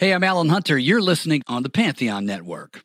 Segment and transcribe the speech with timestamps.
[0.00, 0.78] Hey, I'm Alan Hunter.
[0.78, 2.84] You're listening on the Pantheon Network.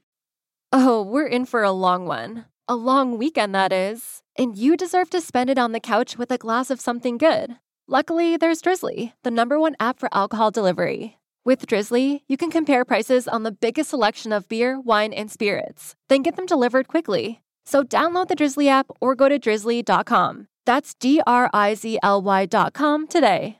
[0.73, 2.43] Oh, we're in for a long one.
[2.67, 4.21] A long weekend, that is.
[4.37, 7.55] And you deserve to spend it on the couch with a glass of something good.
[7.87, 11.17] Luckily, there's Drizly, the number one app for alcohol delivery.
[11.45, 15.95] With Drizly, you can compare prices on the biggest selection of beer, wine, and spirits,
[16.09, 17.41] then get them delivered quickly.
[17.65, 20.47] So download the Drizly app or go to drizly.com.
[20.65, 23.59] That's D R I Z L Y.com today.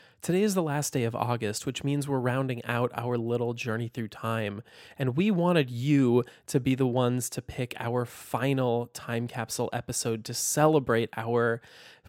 [0.21, 3.87] Today is the last day of August, which means we're rounding out our little journey
[3.87, 4.61] through time.
[4.99, 10.23] And we wanted you to be the ones to pick our final time capsule episode
[10.25, 11.59] to celebrate our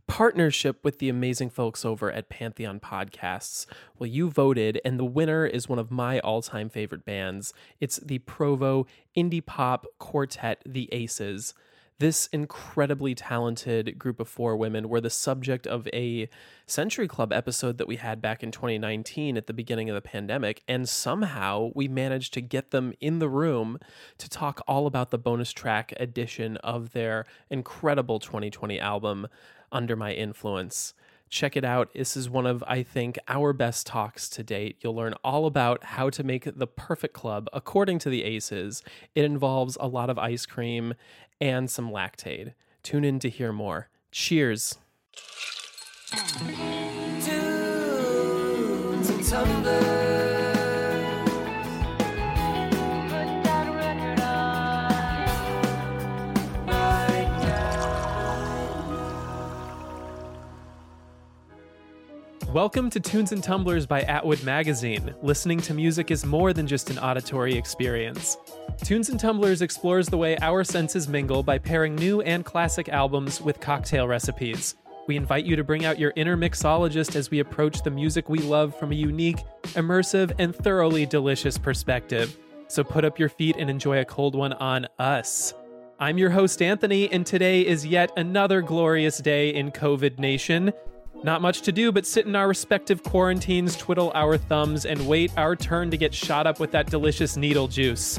[0.07, 3.65] partnership with the amazing folks over at Pantheon Podcasts.
[3.99, 7.55] Well, you voted, and the winner is one of my all time favorite bands.
[7.81, 11.55] It's the Provo indie pop quartet, The Aces.
[11.99, 16.29] This incredibly talented group of four women were the subject of a
[16.67, 20.63] Century Club episode that we had back in 2019 at the beginning of the pandemic.
[20.67, 23.79] And somehow we managed to get them in the room
[24.19, 29.29] to talk all about the bonus track edition of their incredible 2020 album,
[29.71, 30.95] Under My Influence.
[31.29, 31.95] Check it out.
[31.95, 34.77] This is one of, I think, our best talks to date.
[34.81, 38.83] You'll learn all about how to make the perfect club according to the Aces.
[39.15, 40.93] It involves a lot of ice cream
[41.43, 42.55] and some Lactaid.
[42.85, 43.89] Tune in to hear more.
[44.13, 44.79] Cheers.
[62.53, 65.13] Welcome to Tunes and Tumblers by Atwood Magazine.
[65.23, 68.37] Listening to music is more than just an auditory experience.
[68.79, 73.41] Tunes and Tumblers explores the way our senses mingle by pairing new and classic albums
[73.41, 74.75] with cocktail recipes.
[75.07, 78.39] We invite you to bring out your inner mixologist as we approach the music we
[78.39, 79.39] love from a unique,
[79.75, 82.37] immersive, and thoroughly delicious perspective.
[82.69, 85.55] So put up your feet and enjoy a cold one on us.
[86.01, 90.73] I'm your host, Anthony, and today is yet another glorious day in COVID Nation.
[91.23, 95.31] Not much to do but sit in our respective quarantines, twiddle our thumbs, and wait
[95.37, 98.19] our turn to get shot up with that delicious needle juice.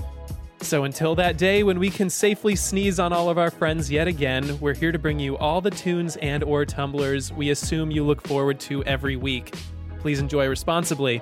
[0.63, 4.07] So until that day when we can safely sneeze on all of our friends yet
[4.07, 8.05] again, we're here to bring you all the tunes and or tumblers we assume you
[8.05, 9.53] look forward to every week.
[9.99, 11.21] Please enjoy responsibly.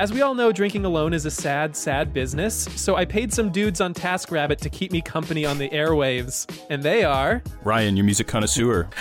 [0.00, 3.50] As we all know, drinking alone is a sad, sad business, so I paid some
[3.50, 6.46] dudes on TaskRabbit to keep me company on the airwaves.
[6.68, 8.88] And they are Ryan, your music connoisseur.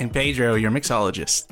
[0.00, 1.50] And Pedro, your mixologist.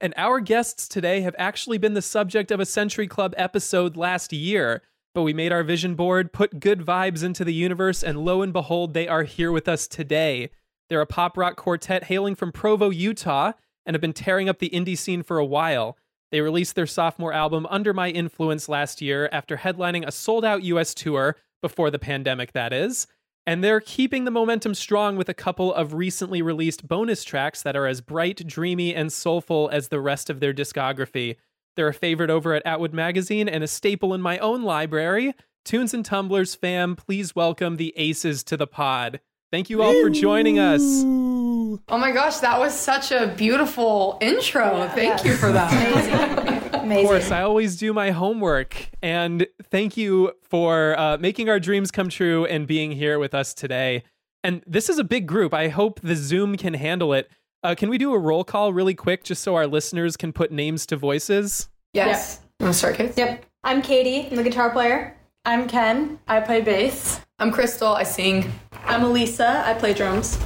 [0.00, 4.32] And our guests today have actually been the subject of a Century Club episode last
[4.32, 4.80] year.
[5.14, 8.52] But we made our vision board, put good vibes into the universe, and lo and
[8.52, 10.50] behold, they are here with us today.
[10.88, 13.52] They're a pop rock quartet hailing from Provo, Utah,
[13.86, 15.96] and have been tearing up the indie scene for a while.
[16.32, 20.64] They released their sophomore album, Under My Influence, last year after headlining a sold out
[20.64, 23.06] US tour, before the pandemic, that is.
[23.46, 27.76] And they're keeping the momentum strong with a couple of recently released bonus tracks that
[27.76, 31.36] are as bright, dreamy, and soulful as the rest of their discography.
[31.76, 35.34] They're a favorite over at Atwood Magazine and a staple in my own library.
[35.64, 39.20] Tunes and Tumblers fam, please welcome the Aces to the pod.
[39.50, 40.82] Thank you all for joining us.
[40.82, 44.88] Oh my gosh, that was such a beautiful intro.
[44.94, 46.52] Thank you for that.
[46.84, 48.90] Of course, I always do my homework.
[49.02, 53.54] And thank you for uh, making our dreams come true and being here with us
[53.54, 54.02] today.
[54.42, 55.54] And this is a big group.
[55.54, 57.30] I hope the Zoom can handle it.
[57.64, 60.52] Uh, can we do a roll call really quick just so our listeners can put
[60.52, 61.70] names to voices?
[61.94, 62.40] Yes.
[62.60, 63.16] You want to start, Kate?
[63.16, 63.46] Yep.
[63.64, 64.28] I'm Katie.
[64.28, 65.16] I'm the guitar player.
[65.46, 66.18] I'm Ken.
[66.28, 67.22] I play bass.
[67.38, 67.94] I'm Cristal.
[67.94, 68.52] I sing.
[68.84, 69.64] I'm Alisa.
[69.64, 70.38] I play drums.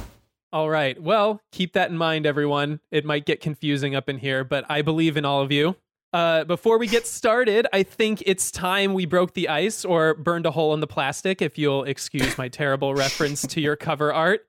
[0.53, 0.99] All right.
[1.01, 2.79] Well, keep that in mind, everyone.
[2.89, 5.75] It might get confusing up in here, but I believe in all of you.
[6.13, 10.45] Uh, before we get started, I think it's time we broke the ice or burned
[10.45, 14.48] a hole in the plastic, if you'll excuse my terrible reference to your cover art.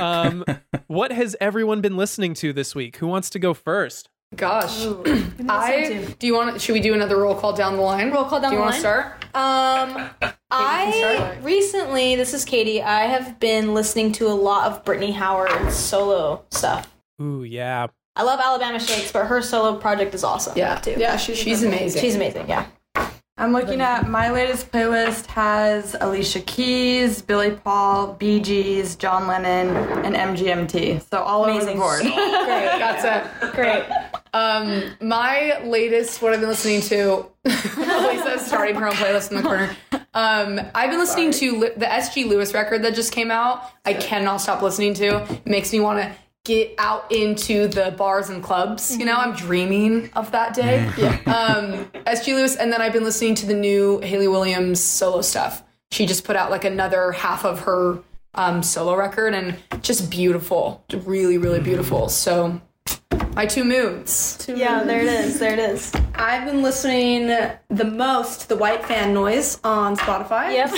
[0.00, 0.44] Um,
[0.86, 2.96] what has everyone been listening to this week?
[2.96, 4.08] Who wants to go first?
[4.36, 4.84] Gosh,
[5.48, 6.60] I do you want?
[6.60, 8.10] Should we do another roll call down the line?
[8.10, 8.72] Roll call down do the line.
[8.72, 10.14] Do you want to start?
[10.26, 12.82] Um, I recently, this is Katie.
[12.82, 16.92] I have been listening to a lot of Brittany Howard's solo stuff.
[17.22, 17.86] Ooh, yeah.
[18.16, 20.56] I love Alabama Shakes, but her solo project is awesome.
[20.56, 20.76] Yeah.
[20.76, 20.94] too.
[20.96, 22.00] Yeah, she's She's amazing.
[22.00, 22.48] She's amazing.
[22.48, 22.66] Yeah.
[23.36, 29.76] I'm looking at my latest playlist has Alicia Keys, Billy Paul, Bee Gees, John Lennon,
[30.04, 31.02] and MGMT.
[31.10, 32.00] So all over the board.
[32.02, 32.12] Great.
[32.14, 33.04] That's
[33.42, 33.52] it.
[33.52, 33.84] Great.
[34.32, 39.42] Um, my latest, what I've been listening to, Lisa's starting her own playlist in the
[39.42, 39.76] corner.
[40.14, 43.68] Um, I've been listening to li- the SG Lewis record that just came out.
[43.84, 45.24] I cannot stop listening to.
[45.24, 46.12] It makes me want to
[46.44, 48.96] get out into the bars and clubs.
[48.96, 50.90] You know, I'm dreaming of that day.
[50.96, 51.20] Yeah.
[51.34, 55.62] Um, SG Lewis, and then I've been listening to the new Hayley Williams solo stuff.
[55.90, 57.98] She just put out like another half of her
[58.34, 62.08] um, solo record, and just beautiful, really, really beautiful.
[62.08, 62.60] So,
[63.34, 64.46] my two moods.
[64.48, 65.40] Yeah, there it is.
[65.40, 65.92] There it is.
[66.14, 70.52] I've been listening the most to the White Fan Noise on Spotify.
[70.52, 70.72] Yep.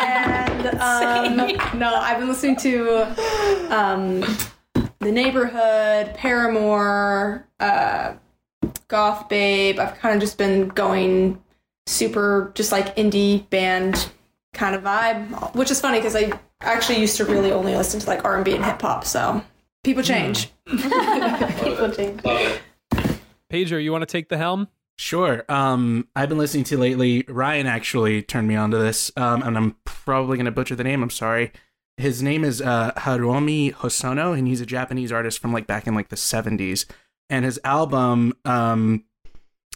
[0.00, 4.22] and um, no, I've been listening to um,
[5.08, 8.12] The Neighborhood, Paramore, uh,
[8.88, 9.78] Goth Babe.
[9.78, 11.42] I've kind of just been going
[11.86, 14.10] super, just like indie band
[14.52, 18.06] kind of vibe, which is funny because I actually used to really only listen to
[18.06, 19.06] like R and B and hip hop.
[19.06, 19.42] So
[19.82, 20.50] people change.
[20.66, 22.20] People change.
[23.48, 24.68] Pedro, you want to take the helm?
[24.98, 25.42] Sure.
[25.48, 27.24] Um, I've been listening to lately.
[27.28, 30.84] Ryan actually turned me on to this, um, and I'm probably going to butcher the
[30.84, 31.02] name.
[31.02, 31.52] I'm sorry.
[31.98, 35.96] His name is uh, Hiromi Hosono, and he's a Japanese artist from like back in
[35.96, 36.86] like the 70s.
[37.28, 39.04] And his album, um,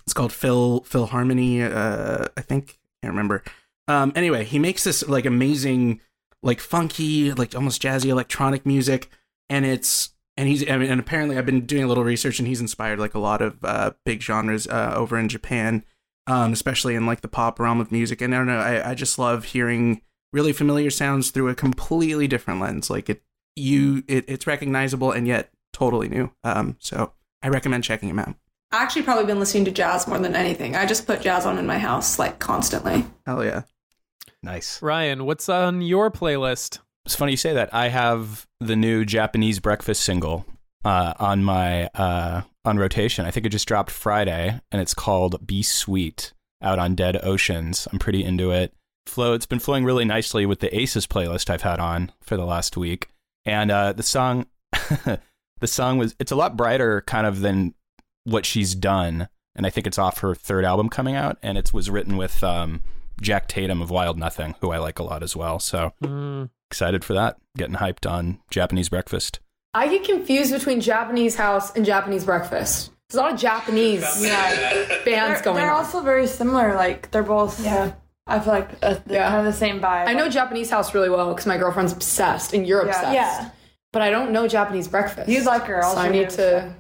[0.05, 1.63] it's called Phil Phil Harmony.
[1.63, 3.43] Uh, I think I can't remember.
[3.89, 6.01] Um, anyway, he makes this like amazing,
[6.45, 9.11] like funky, like almost jazzy electronic music,
[9.51, 12.47] and it's and he's I mean, and apparently I've been doing a little research, and
[12.47, 15.85] he's inspired like a lot of uh, big genres uh, over in Japan,
[16.29, 18.21] um, especially in like the pop realm of music.
[18.21, 20.03] And I don't know, I, I just love hearing
[20.33, 22.91] really familiar sounds through a completely different lens.
[22.91, 23.23] Like it,
[23.57, 26.33] you, it, it's recognizable and yet totally new.
[26.45, 27.13] Um, so
[27.43, 28.35] I recommend checking him out.
[28.71, 30.75] I actually probably been listening to jazz more than anything.
[30.75, 33.05] I just put jazz on in my house like constantly.
[33.27, 33.63] Hell yeah.
[34.43, 34.81] Nice.
[34.81, 36.79] Ryan, what's on your playlist?
[37.05, 37.73] It's funny you say that.
[37.75, 40.47] I have the new Japanese breakfast single
[40.85, 43.27] uh, on my uh, on rotation.
[43.27, 47.87] I think it just dropped Friday, and it's called "Be Sweet" out on Dead Oceans.
[47.93, 48.73] I'm pretty into it.
[49.07, 49.35] Flow.
[49.35, 52.77] It's been flowing really nicely with the Aces playlist I've had on for the last
[52.77, 53.09] week,
[53.45, 54.47] and uh, the song,
[55.05, 56.15] the song was.
[56.19, 57.75] It's a lot brighter, kind of than
[58.25, 61.73] what she's done, and I think it's off her third album coming out, and it
[61.73, 62.83] was written with um,
[63.21, 65.59] Jack Tatum of Wild Nothing, who I like a lot as well.
[65.59, 67.37] So Mm, excited for that.
[67.57, 69.41] Getting hyped on Japanese breakfast.
[69.75, 72.91] I get confused between Japanese house and Japanese breakfast.
[73.09, 74.51] There's a lot of Japanese Yeah.
[75.05, 75.79] bands They're, going they're on.
[75.85, 76.75] also very similar.
[76.75, 77.63] Like they're both.
[77.65, 77.93] Yeah.
[78.27, 79.29] I feel like uh, they're Yeah.
[79.31, 80.07] kind of the same vibe.
[80.07, 82.89] I know Japanese house really well because my girlfriend's obsessed and you're Yeah.
[82.91, 83.13] obsessed.
[83.15, 83.51] Yeah.
[83.93, 85.29] But I don't know Japanese breakfast.
[85.29, 85.85] You'd like her.
[85.85, 86.37] I'll So I need you.
[86.37, 86.75] to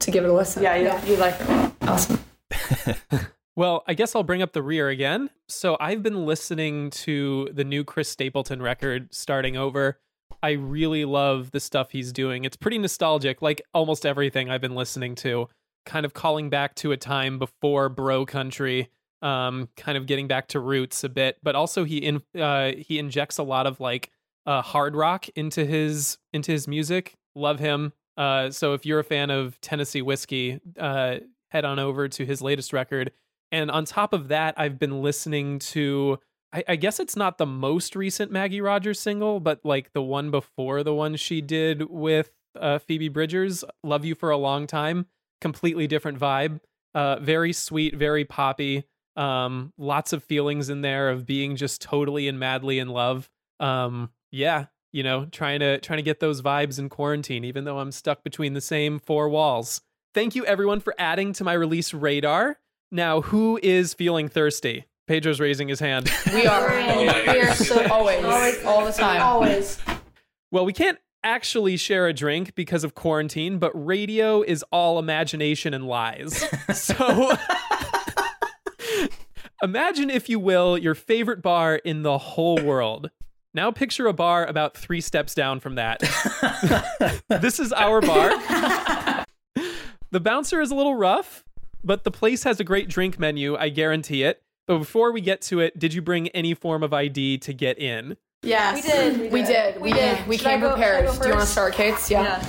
[0.00, 0.62] to give it a listen.
[0.62, 1.72] Yeah, you you like her.
[1.82, 2.20] Awesome.
[3.58, 5.30] Well, I guess I'll bring up the rear again.
[5.48, 9.98] So I've been listening to the new Chris Stapleton record, Starting Over.
[10.42, 12.44] I really love the stuff he's doing.
[12.44, 15.48] It's pretty nostalgic, like almost everything I've been listening to,
[15.86, 18.90] kind of calling back to a time before bro country,
[19.22, 21.38] um, kind of getting back to roots a bit.
[21.42, 24.10] But also he in, uh, he injects a lot of like
[24.46, 27.14] uh, hard rock into his into his music.
[27.34, 27.92] Love him.
[28.16, 31.16] Uh, so if you're a fan of Tennessee whiskey, uh,
[31.50, 33.12] head on over to his latest record.
[33.52, 36.18] And on top of that, I've been listening to,
[36.52, 40.30] I, I guess it's not the most recent Maggie Rogers single, but like the one
[40.30, 45.06] before the one she did with uh, Phoebe Bridgers, Love You for a Long Time.
[45.40, 46.60] Completely different vibe.
[46.94, 48.84] Uh, very sweet, very poppy.
[49.16, 53.30] Um, lots of feelings in there of being just totally and madly in love.
[53.60, 57.78] Um, yeah, you know, trying to trying to get those vibes in quarantine, even though
[57.78, 59.80] I'm stuck between the same four walls.
[60.14, 62.58] Thank you everyone for adding to my release radar.
[62.90, 64.86] Now, who is feeling thirsty?
[65.06, 66.10] Pedro's raising his hand.
[66.32, 66.60] We are.
[66.62, 66.98] We're in.
[66.98, 69.22] we are so always, always, all the time.
[69.22, 69.78] Always.
[70.50, 75.74] Well, we can't actually share a drink because of quarantine, but radio is all imagination
[75.74, 76.44] and lies.
[76.74, 77.32] so
[79.62, 83.10] imagine, if you will, your favorite bar in the whole world.
[83.54, 86.00] Now picture a bar about three steps down from that.
[87.28, 88.30] this is our bar.
[90.10, 91.44] the bouncer is a little rough,
[91.82, 94.42] but the place has a great drink menu, I guarantee it.
[94.66, 97.78] But before we get to it, did you bring any form of ID to get
[97.78, 98.16] in?
[98.42, 98.76] Yes.
[98.84, 99.32] We did.
[99.32, 99.80] We did.
[99.80, 100.26] We, did.
[100.26, 101.06] We Should I came go- prepared.
[101.06, 102.10] should I go Do you want to start, Kates?
[102.10, 102.40] Yeah.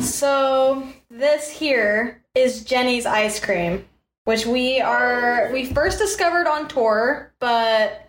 [0.00, 3.84] So this here is Jeni's ice cream,
[4.24, 8.03] which we are we first discovered on tour, but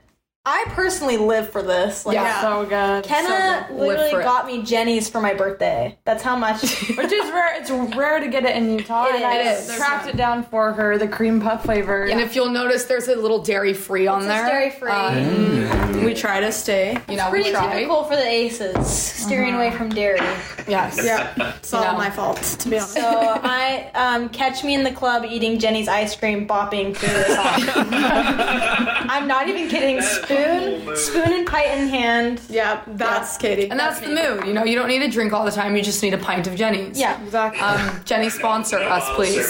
[0.48, 2.06] I personally live for this.
[2.06, 2.40] Like, Yeah.
[2.42, 3.04] So good.
[3.04, 3.80] Kenna So good.
[3.88, 5.98] Literally got me Jeni's for my birthday.
[6.06, 6.62] That's how much.
[6.98, 7.60] Which is rare.
[7.60, 9.08] It's rare to get it in Utah.
[9.08, 9.76] It and I is.
[9.76, 12.04] tracked it down for her, the cream puff flavor.
[12.04, 14.46] And if you'll notice, there's a little dairy free on It's there.
[14.46, 14.92] dairy free.
[14.92, 16.96] Um, We try to stay.
[17.10, 17.74] you know, Pretty we try.
[17.74, 20.20] typical for the aces, steering away from dairy.
[20.68, 21.00] Yes.
[21.04, 21.98] Yeah, it's all You know.
[21.98, 22.94] my fault, to be honest.
[22.94, 23.02] So
[23.44, 27.88] I um, catch me in the club eating Jeni's ice cream, bopping through the song.
[29.10, 29.96] I'm not even kidding.
[30.36, 32.42] Spoon, spoon and pint in hand.
[32.50, 33.70] yeah, that's Katie.
[33.70, 34.46] And that's the mood.
[34.48, 35.76] You know, you don't need a drink all the time.
[35.76, 37.00] You just need a pint of Jeni's.
[37.00, 37.62] Yeah, exactly.
[37.62, 39.46] Um, Jeni, sponsor us, please.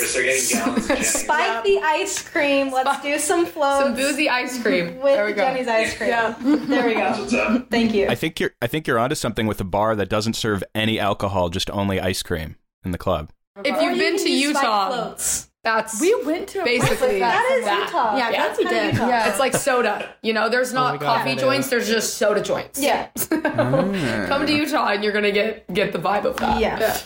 [1.08, 2.72] Spike the ice cream.
[2.72, 3.84] Let's do some floats.
[3.84, 4.96] Some boozy ice cream.
[4.98, 5.44] with there we go.
[5.44, 6.10] Jeni's ice cream.
[6.10, 6.36] Yeah.
[6.42, 7.66] there we go.
[7.70, 8.08] Thank you.
[8.08, 11.00] I think you're I think you're onto something with a bar that doesn't serve any
[11.00, 13.32] alcohol, just only ice cream in the club.
[13.64, 15.50] If you've you been can to Utah, floats.
[15.66, 17.86] That's we went to a place basically like That is that.
[17.88, 18.18] Utah.
[18.18, 18.94] Yeah, that's we did.
[18.94, 19.08] Utah.
[19.08, 20.16] Yeah, it's like soda.
[20.22, 21.66] You know, there's oh not my God, coffee that joints.
[21.66, 21.72] is.
[21.72, 22.80] There's just soda joints.
[22.80, 23.10] Yeah.
[23.30, 26.60] Come to Utah and you're gonna get get the vibe of that.
[26.60, 26.98] Yeah.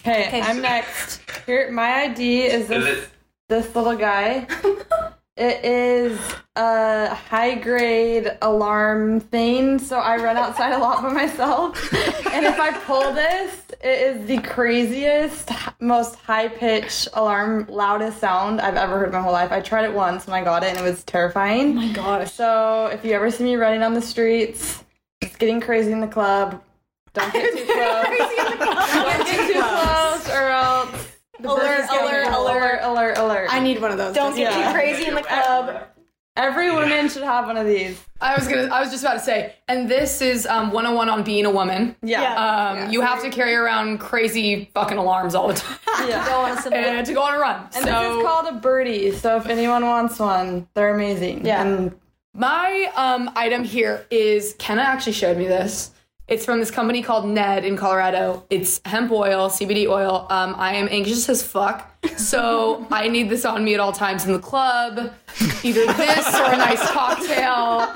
[0.00, 1.20] Okay, I'm next.
[1.46, 3.08] Here, my ID is this
[3.48, 4.48] this little guy.
[5.36, 6.20] It is
[6.56, 11.90] a high grade alarm thing, so I run outside a lot by myself.
[12.32, 18.60] And if I pull this, it is the craziest, most high pitched alarm, loudest sound
[18.60, 19.52] I've ever heard in my whole life.
[19.52, 21.70] I tried it once and I got it, and it was terrifying.
[21.70, 22.32] Oh my gosh!
[22.32, 24.84] So if you ever see me running on the streets,
[25.22, 26.62] it's getting crazy in the club.
[27.14, 28.18] Don't get too close.
[28.92, 31.11] Don't get too close, or else.
[31.42, 33.48] The Alert, birds alert, alert, alert, alert.
[33.52, 34.14] I need one of those.
[34.14, 34.68] Don't get Yeah.
[34.68, 35.82] too crazy in the club.
[36.34, 38.00] Every woman should have one of these.
[38.18, 38.68] I was gonna.
[38.68, 41.94] I was just about to say, and this is um, 101 on being a woman.
[42.02, 42.34] Yeah.
[42.80, 46.24] Um, you have to carry around crazy fucking alarms all the time yeah.
[46.26, 47.60] Don't want to and to go on a run.
[47.74, 51.44] And so this is called a birdie, so if anyone wants one, they're amazing.
[51.44, 51.62] Yeah.
[51.62, 51.94] And
[52.32, 55.90] My um, item here is Kenna actually showed me this.
[56.32, 58.46] It's from this company called Ned in Colorado.
[58.48, 60.26] It's hemp oil, CBD oil.
[60.30, 64.24] Um, I am anxious as fuck, so I need this on me at all times
[64.24, 65.12] in the club.
[65.62, 67.86] Either this or a nice cocktail.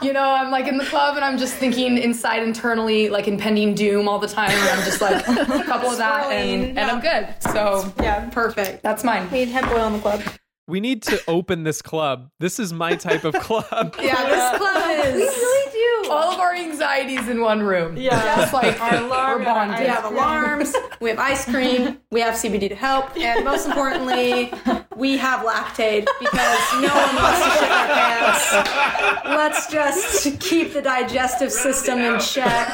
[0.00, 3.74] You know, I'm like in the club and I'm just thinking inside internally, like impending
[3.74, 4.50] doom all the time.
[4.52, 7.34] And I'm just like a couple of that and, and I'm good.
[7.52, 8.28] So Yeah.
[8.30, 8.84] perfect.
[8.84, 9.28] That's mine.
[9.32, 10.22] We need hemp oil in the club.
[10.68, 12.30] we need to open this club.
[12.38, 13.96] This is my type of club.
[14.00, 15.34] Yeah, this club We is.
[16.12, 16.26] Really do.
[16.28, 17.96] All of our anxieties in one room.
[17.96, 18.36] Yeah.
[18.36, 19.80] Just like alarm- we're bonded.
[19.80, 24.52] We have alarms, we have ice cream, we have CBD to help, and most importantly,
[24.96, 29.24] we have Lactaid because no one wants to shit their pants.
[29.24, 32.68] Let's just keep the digestive system in check.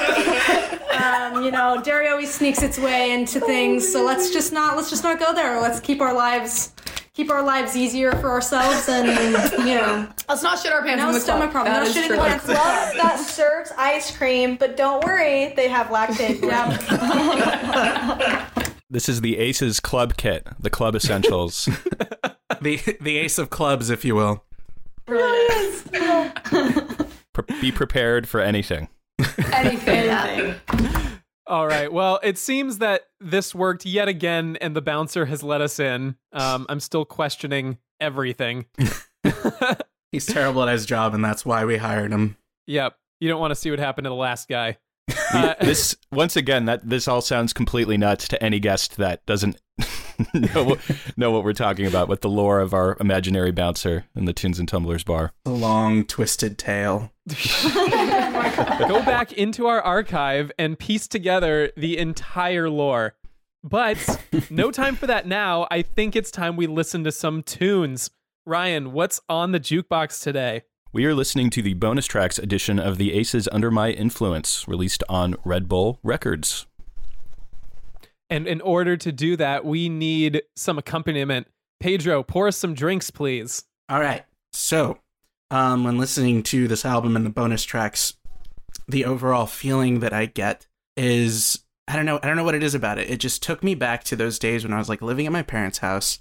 [1.01, 4.91] Um, you know, dairy always sneaks its way into things, so let's just not let's
[4.91, 5.61] just not go there.
[5.61, 6.73] Let's keep our lives
[7.15, 9.07] keep our lives easier for ourselves, and
[9.67, 11.65] you know, Let's not shit our pants no in the stomach club.
[11.67, 12.17] problem, That no is shitting true.
[12.17, 12.45] the pants.
[12.45, 12.57] Club
[12.97, 16.43] that serves ice cream, but don't worry, they have Lactaid.
[16.49, 18.47] Yeah.
[18.91, 21.69] This is the Aces Club Kit, the club essentials.
[22.63, 24.43] The the ace of clubs, if you will.
[27.35, 28.89] Pre- be prepared for anything.
[29.53, 30.55] Anything.
[31.49, 31.91] All right.
[31.91, 36.17] Well, it seems that this worked yet again, and the bouncer has let us in.
[36.31, 38.67] Um, I'm still questioning everything.
[40.13, 42.37] He's terrible at his job, and that's why we hired him.
[42.67, 42.97] Yep.
[43.21, 44.77] You don't want to see what happened to the last guy.
[45.33, 49.59] Uh, this once again that this all sounds completely nuts to any guest that doesn't
[50.35, 50.81] know what,
[51.17, 54.59] know what we're talking about with the lore of our imaginary bouncer in the Tunes
[54.59, 55.33] and Tumblers bar.
[55.45, 57.13] The long, twisted tail.
[57.29, 63.15] go back into our archive and piece together the entire lore.
[63.63, 65.67] But no time for that now.
[65.71, 68.11] I think it's time we listen to some tunes.
[68.47, 70.63] Ryan, what's on the jukebox today?
[70.91, 75.05] We are listening to the bonus tracks edition of the Aces Under My Influence, released
[75.09, 76.67] on Red Bull Records.
[78.31, 81.47] And in order to do that, we need some accompaniment.
[81.81, 83.65] Pedro, pour us some drinks, please.
[83.89, 84.25] All right.
[84.53, 84.99] So,
[85.51, 88.15] um, when listening to this album and the bonus tracks,
[88.87, 90.67] the overall feeling that I get
[90.97, 93.09] is I don't know I don't know what it is about it.
[93.09, 95.43] It just took me back to those days when I was like living at my
[95.43, 96.19] parents' house,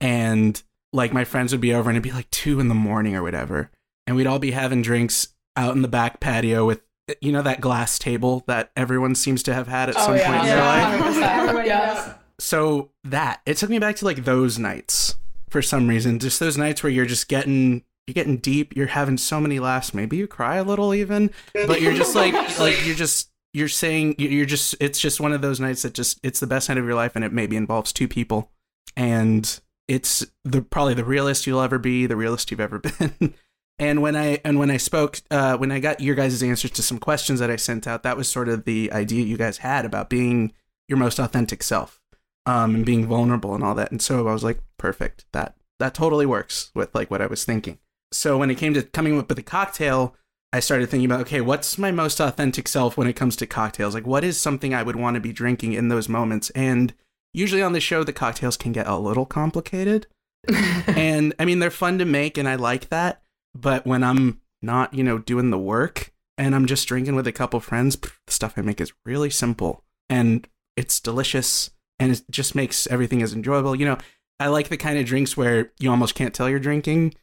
[0.00, 0.62] and
[0.92, 3.22] like my friends would be over and it'd be like two in the morning or
[3.22, 3.70] whatever,
[4.06, 6.82] and we'd all be having drinks out in the back patio with
[7.20, 10.40] you know that glass table that everyone seems to have had at oh, some point
[10.40, 11.66] in their life.
[11.66, 12.14] Yeah.
[12.38, 15.16] so that it took me back to like those nights
[15.50, 16.18] for some reason.
[16.18, 19.92] Just those nights where you're just getting you're getting deep you're having so many laughs.
[19.94, 21.30] Maybe you cry a little even
[21.66, 25.42] but you're just like like you're just you're saying you're just it's just one of
[25.42, 27.92] those nights that just it's the best night of your life and it maybe involves
[27.92, 28.50] two people.
[28.96, 33.34] And it's the probably the realest you'll ever be the realest you've ever been
[33.80, 36.82] and when I and when I spoke, uh, when I got your guys' answers to
[36.82, 39.86] some questions that I sent out, that was sort of the idea you guys had
[39.86, 40.52] about being
[40.86, 41.98] your most authentic self,
[42.44, 43.90] um, and being vulnerable and all that.
[43.90, 45.24] And so I was like, perfect.
[45.32, 47.78] That that totally works with like what I was thinking.
[48.12, 50.14] So when it came to coming up with a cocktail,
[50.52, 53.94] I started thinking about, okay, what's my most authentic self when it comes to cocktails?
[53.94, 56.50] Like, what is something I would want to be drinking in those moments?
[56.50, 56.92] And
[57.32, 60.06] usually on the show, the cocktails can get a little complicated.
[60.86, 63.22] and I mean, they're fun to make, and I like that.
[63.54, 67.32] But when I'm not, you know, doing the work and I'm just drinking with a
[67.32, 72.54] couple friends, the stuff I make is really simple and it's delicious and it just
[72.54, 73.76] makes everything as enjoyable.
[73.76, 73.98] You know,
[74.38, 77.14] I like the kind of drinks where you almost can't tell you're drinking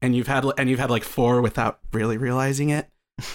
[0.00, 2.88] and you've had and you've had like four without really realizing it,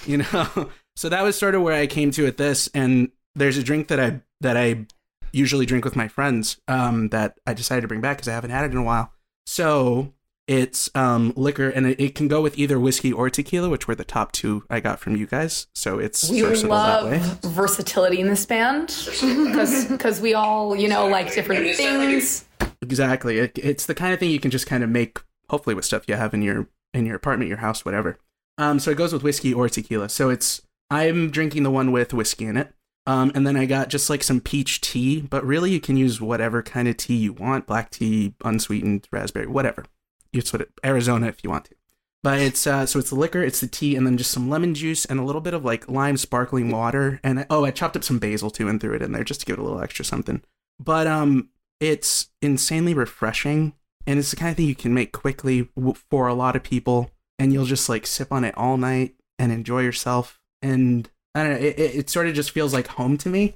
[0.05, 0.69] you know.
[0.95, 3.87] so that was sort of where I came to with this and there's a drink
[3.87, 4.85] that I that I
[5.31, 8.51] usually drink with my friends um, that I decided to bring back because I haven't
[8.51, 9.11] had it in a while.
[9.45, 10.13] So
[10.47, 13.95] it's um, liquor, and it, it, can go with either whiskey or tequila, which were
[13.95, 15.67] the top two I got from you guys.
[15.75, 18.87] So it's we love versatility in this band
[19.21, 22.45] because we all you know like different things.
[22.81, 25.83] Exactly, it, it's the kind of thing you can just kind of make, hopefully, with
[25.83, 28.17] stuff you have in your in your apartment, your house, whatever.
[28.57, 30.07] Um, so it goes with whiskey or tequila.
[30.07, 32.73] So it's I'm drinking the one with whiskey in it.
[33.05, 36.19] Um, and then I got just like some peach tea, but really you can use
[36.19, 39.85] whatever kind of tea you want black tea, unsweetened, raspberry, whatever.
[40.31, 41.75] Use what it, Arizona if you want to.
[42.23, 44.73] But it's uh, so it's the liquor, it's the tea, and then just some lemon
[44.73, 47.19] juice and a little bit of like lime sparkling water.
[47.23, 49.45] And oh, I chopped up some basil too and threw it in there just to
[49.45, 50.41] give it a little extra something.
[50.79, 53.73] But um, it's insanely refreshing,
[54.05, 55.69] and it's the kind of thing you can make quickly
[56.09, 59.51] for a lot of people, and you'll just like sip on it all night and
[59.51, 60.39] enjoy yourself.
[60.61, 61.65] And I don't know.
[61.65, 63.53] It, it, sort of just feels like home to me.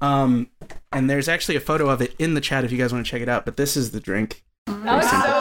[0.00, 0.48] Um,
[0.92, 3.10] and there's actually a photo of it in the chat if you guys want to
[3.10, 3.44] check it out.
[3.44, 4.44] But this is the drink.
[4.66, 5.37] Oh, it's so good.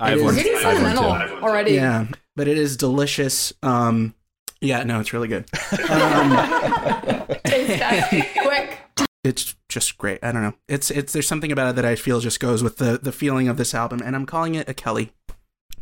[0.00, 0.34] I have one.
[0.34, 1.04] Getting sentimental
[1.42, 1.72] already.
[1.72, 3.52] Yeah, but it is delicious.
[3.62, 4.14] Um,
[4.60, 5.44] yeah, no, it's really good.
[5.90, 6.30] Um,
[7.44, 8.78] Taste test, quick.
[9.22, 10.18] It's just great.
[10.22, 10.54] I don't know.
[10.68, 13.48] It's it's there's something about it that I feel just goes with the the feeling
[13.48, 15.12] of this album, and I'm calling it a Kelly.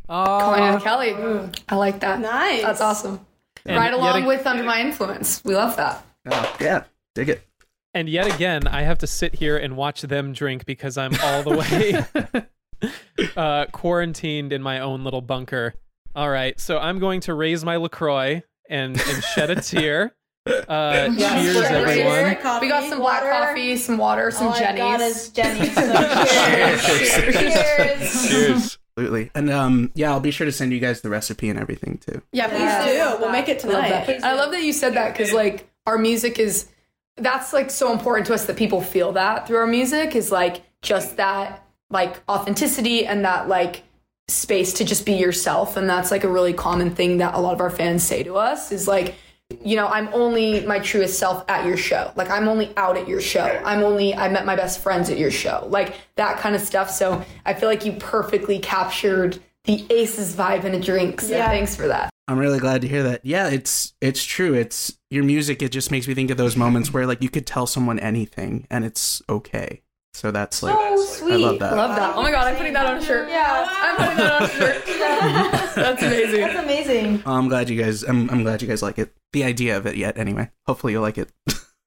[0.08, 1.50] Oh, calling it a Kelly.
[1.68, 2.20] I like that.
[2.20, 2.62] Nice.
[2.62, 3.24] That's awesome.
[3.64, 5.42] And right along with Under My Influence.
[5.44, 6.04] We love that.
[6.30, 7.46] Oh, yeah, dig it.
[7.94, 11.42] And yet again, I have to sit here and watch them drink because I'm all
[11.42, 12.46] the way
[13.36, 15.74] uh, quarantined in my own little bunker.
[16.14, 20.14] All right, so I'm going to raise my LaCroix and, and shed a tear.
[20.46, 22.36] Uh, yes, cheers, everyone.
[22.42, 23.46] Coffee, we got some black water.
[23.46, 24.68] coffee, some water, some All Jeni's.
[24.68, 25.74] I got is Jeni's.
[26.82, 27.10] So cheers.
[27.14, 28.28] cheers.
[28.28, 28.78] cheers.
[28.96, 29.30] Absolutely.
[29.34, 32.20] And um, yeah, I'll be sure to send you guys the recipe and everything too.
[32.32, 33.14] Yeah, please yeah.
[33.14, 33.22] do.
[33.22, 34.06] We'll make it tonight.
[34.06, 36.68] Love, I love that you said that because like our music is
[37.16, 40.62] that's like so important to us that people feel that through our music is like
[40.82, 41.61] just that
[41.92, 43.84] like authenticity and that like
[44.28, 47.52] space to just be yourself and that's like a really common thing that a lot
[47.52, 49.14] of our fans say to us is like
[49.62, 52.10] you know, I'm only my truest self at your show.
[52.16, 53.44] Like I'm only out at your show.
[53.64, 55.66] I'm only I met my best friends at your show.
[55.68, 56.90] Like that kind of stuff.
[56.90, 61.20] So I feel like you perfectly captured the Aces vibe in a drink.
[61.20, 61.48] So yeah.
[61.48, 62.10] thanks for that.
[62.28, 63.24] I'm really glad to hear that.
[63.24, 64.54] Yeah, it's it's true.
[64.54, 65.62] It's your music.
[65.62, 68.66] It just makes me think of those moments where like you could tell someone anything
[68.70, 69.82] and it's okay.
[70.14, 71.32] So that's like so sweet.
[71.32, 71.74] I love that.
[71.74, 72.16] Love that.
[72.16, 73.28] Oh my god, I'm putting that on a shirt.
[73.28, 74.84] Yeah, I'm putting that on a shirt.
[75.74, 76.40] that's amazing.
[76.40, 77.22] That's amazing.
[77.24, 78.02] I'm glad you guys.
[78.02, 79.14] I'm I'm glad you guys like it.
[79.32, 80.18] The idea of it yet.
[80.18, 81.32] Anyway, hopefully you'll like it.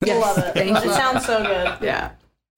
[0.03, 0.21] yes.
[0.21, 0.53] love it.
[0.53, 0.89] Thank you.
[0.89, 1.77] It sounds so good.
[1.85, 2.11] Yeah.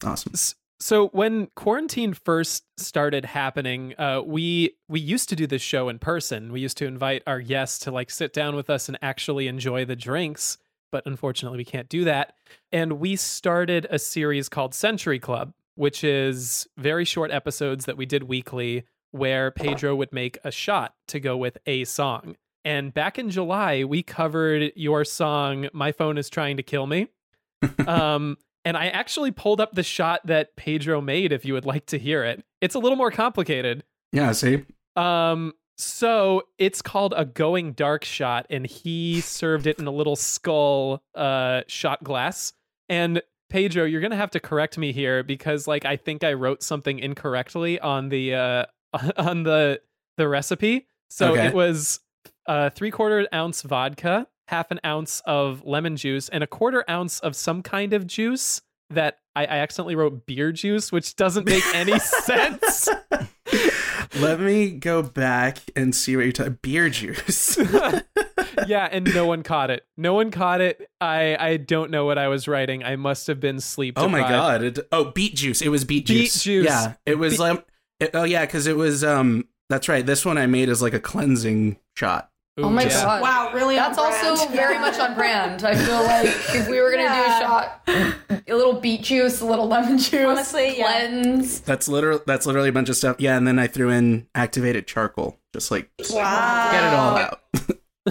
[0.03, 0.33] Awesome.
[0.79, 5.99] So when quarantine first started happening, uh, we we used to do this show in
[5.99, 6.53] person.
[6.53, 9.83] We used to invite our guests to like sit down with us and actually enjoy
[9.83, 10.59] the drinks
[10.91, 12.33] but unfortunately we can't do that.
[12.71, 18.05] And we started a series called Century Club, which is very short episodes that we
[18.05, 22.35] did weekly where Pedro would make a shot to go with a song.
[22.65, 27.07] And back in July, we covered your song My Phone is Trying to Kill Me.
[27.87, 31.85] um and I actually pulled up the shot that Pedro made if you would like
[31.87, 32.43] to hear it.
[32.59, 33.83] It's a little more complicated.
[34.11, 34.65] Yeah, see?
[34.95, 40.15] Um so it's called a going dark shot, and he served it in a little
[40.15, 42.53] skull uh, shot glass.
[42.89, 46.63] And Pedro, you're gonna have to correct me here because like I think I wrote
[46.63, 48.65] something incorrectly on the uh,
[49.17, 49.81] on the
[50.17, 50.87] the recipe.
[51.09, 51.47] So okay.
[51.47, 51.99] it was
[52.45, 57.19] uh, three quarter ounce vodka, half an ounce of lemon juice, and a quarter ounce
[57.19, 61.63] of some kind of juice that I, I accidentally wrote beer juice, which doesn't make
[61.73, 62.89] any sense.
[64.15, 66.57] Let me go back and see what you're talking.
[66.61, 67.57] Beer juice.
[68.67, 69.85] yeah, and no one caught it.
[69.97, 70.89] No one caught it.
[71.01, 72.83] I I don't know what I was writing.
[72.83, 73.95] I must have been sleep.
[73.97, 74.63] Oh my god!
[74.63, 75.61] It, oh, beet juice.
[75.61, 76.35] It was beet juice.
[76.35, 76.65] Beet juice.
[76.65, 77.37] Yeah, it was.
[77.37, 77.63] Be- um,
[77.99, 80.05] it, oh yeah, because it was um That's right.
[80.05, 82.29] This one I made as like a cleansing shot.
[82.59, 82.89] Oh my yeah.
[82.89, 83.21] god!
[83.21, 84.51] Wow, really That's on also brand.
[84.51, 85.63] very much on brand.
[85.63, 87.81] I feel like if we were gonna do a shot,
[88.47, 91.07] a little beet juice, a little lemon juice, Honestly, yeah.
[91.07, 91.59] cleanse.
[91.61, 92.19] That's literal.
[92.25, 93.17] That's literally a bunch of stuff.
[93.19, 96.71] Yeah, and then I threw in activated charcoal, just like Wow.
[96.71, 97.41] get it all out.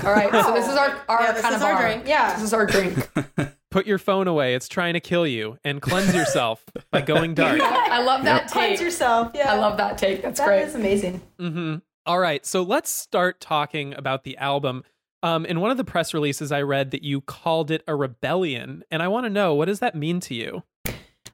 [0.05, 1.83] All right, so this is our our Yeah, this kind is of our bar.
[1.83, 2.05] drink.
[2.07, 2.35] Yeah.
[2.35, 3.09] This is our drink.
[3.73, 4.55] Put your phone away.
[4.55, 5.59] It's trying to kill you.
[5.65, 7.61] And cleanse yourself by going dark.
[7.61, 8.85] I love that Cleanse take.
[8.85, 9.33] yourself.
[9.35, 9.53] Yeah.
[9.53, 10.23] I love that take.
[10.23, 10.59] That's That great.
[10.61, 11.21] That is amazing.
[11.41, 14.85] hmm All right, so let's start talking about the album.
[15.25, 18.85] Um, in one of the press releases, I read that you called it a rebellion,
[18.93, 20.63] and I want to know what does that mean to you?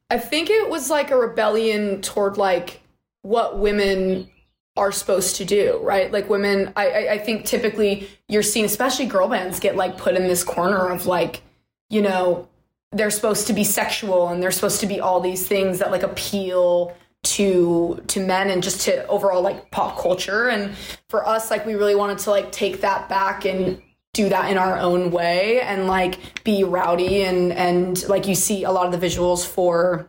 [0.09, 2.81] I think it was like a rebellion toward like
[3.21, 4.31] what women
[4.75, 6.11] are supposed to do, right?
[6.11, 10.23] Like women, I, I, think typically you're seeing, especially girl bands, get like put in
[10.23, 11.43] this corner of like,
[11.91, 12.47] you know,
[12.91, 16.01] they're supposed to be sexual and they're supposed to be all these things that like
[16.01, 20.49] appeal to to men and just to overall like pop culture.
[20.49, 20.75] And
[21.09, 23.81] for us, like we really wanted to like take that back and
[24.13, 28.63] do that in our own way and like be rowdy and and like you see
[28.63, 30.07] a lot of the visuals for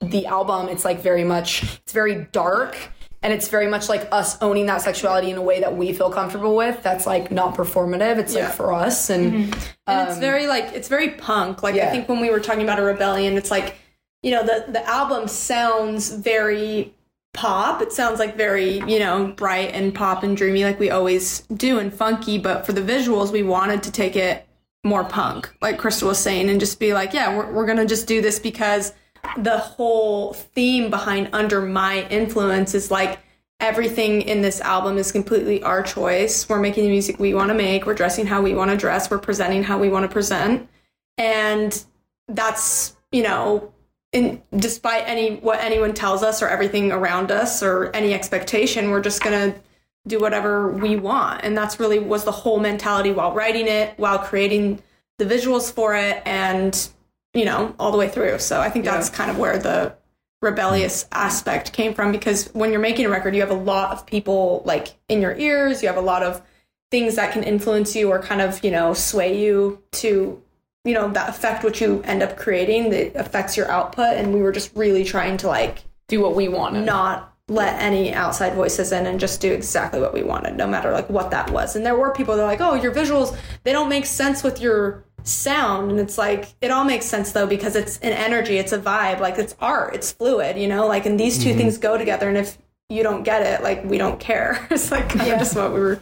[0.00, 2.76] the album it's like very much it's very dark
[3.22, 6.10] and it's very much like us owning that sexuality in a way that we feel
[6.10, 8.46] comfortable with that's like not performative it's Yeah.
[8.46, 9.60] like for us and mm-hmm.
[9.86, 11.62] and it's um, very like it's very punk.
[11.62, 11.88] Like yeah.
[11.88, 13.76] I think when we were talking about a rebellion, it's like
[14.22, 16.94] you know the the album sounds very
[17.34, 17.82] pop.
[17.82, 21.78] It sounds like very you know bright and pop and dreamy like we always do
[21.78, 22.38] and funky.
[22.38, 24.46] But for the visuals, we wanted to take it
[24.84, 28.06] more punk, like Cristal was saying, and just be like, yeah, we're we're gonna just
[28.06, 28.92] do this because
[29.36, 33.18] the whole theme behind Under My Influence is like
[33.60, 36.48] everything in this album is completely our choice.
[36.48, 39.10] We're making the music we want to make, we're dressing how we want to dress,
[39.10, 40.68] we're presenting how we want to present.
[41.16, 41.84] And
[42.28, 43.72] that's, you know,
[44.12, 49.02] in despite any what anyone tells us or everything around us or any expectation, we're
[49.02, 49.60] just to
[50.06, 51.44] do whatever we want.
[51.44, 54.82] And that's really was the whole mentality while writing it, while creating
[55.18, 56.88] the visuals for it and
[57.34, 58.38] you know, all the way through.
[58.38, 59.94] So I think that's kind of where the
[60.40, 64.06] rebellious aspect came from because when you're making a record, you have a lot of
[64.06, 66.42] people like in your ears, you have a lot of
[66.90, 70.42] things that can influence you or kind of, you know, sway you to,
[70.88, 74.16] you know, that affect what you end up creating that affects your output.
[74.16, 78.12] And we were just really trying to like do what we wanted not let any
[78.12, 81.50] outside voices in and just do exactly what we wanted, no matter like what that
[81.50, 81.76] was.
[81.76, 84.60] And there were people that are like, oh, your visuals, they don't make sense with
[84.60, 85.90] your sound.
[85.90, 89.20] And it's like, it all makes sense though, because it's an energy, it's a vibe,
[89.20, 91.58] like it's art, it's fluid, you know, like, and these 2 mm-hmm.
[91.58, 92.28] things go together.
[92.28, 92.58] And if
[92.90, 94.66] you don't get it, like, we don't care.
[94.70, 96.00] it's like kind of just what we were.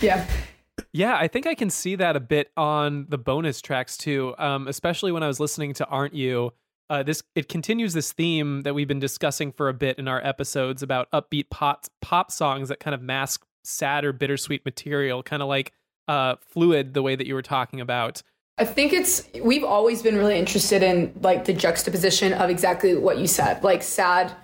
[0.00, 0.26] yeah
[0.92, 4.34] Yeah, I think I can see that a bit on the bonus tracks too.
[4.38, 6.52] Um, especially when I was listening to "Aren't You."
[6.88, 10.24] Uh, this it continues this theme that we've been discussing for a bit in our
[10.24, 15.42] episodes about upbeat pop pop songs that kind of mask sad or bittersweet material, kind
[15.42, 15.72] of like
[16.08, 18.22] uh, "Fluid," the way that you were talking about.
[18.58, 23.18] I think it's we've always been really interested in like the juxtaposition of exactly what
[23.18, 24.34] you said, like sad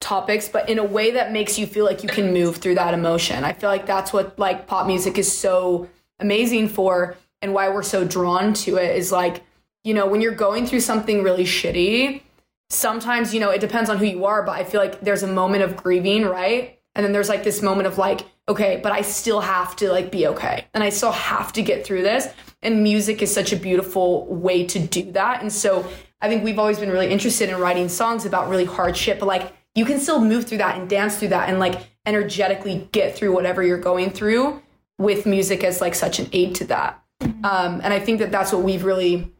[0.00, 2.94] topics, but in a way that makes you feel like you can move through that
[2.94, 3.44] emotion.
[3.44, 5.88] I feel like that's what like pop music is so
[6.20, 9.42] amazing for and why we're so drawn to it is like,
[9.84, 12.22] you know, when you're going through something really shitty,
[12.70, 15.28] sometimes, you know, it depends on who you are, but I feel like there's a
[15.28, 16.78] moment of grieving, right?
[16.94, 20.10] And then there's like this moment of like, okay, but I still have to like
[20.10, 20.66] be okay.
[20.74, 22.28] And I still have to get through this.
[22.62, 25.42] And music is such a beautiful way to do that.
[25.42, 25.86] And so
[26.20, 29.26] I think we've always been really interested in writing songs about really hard shit, but
[29.26, 33.16] like you can still move through that and dance through that and like energetically get
[33.16, 34.60] through whatever you're going through
[34.98, 37.00] with music as like such an aid to that.
[37.20, 39.32] Um, and I think that that's what we've really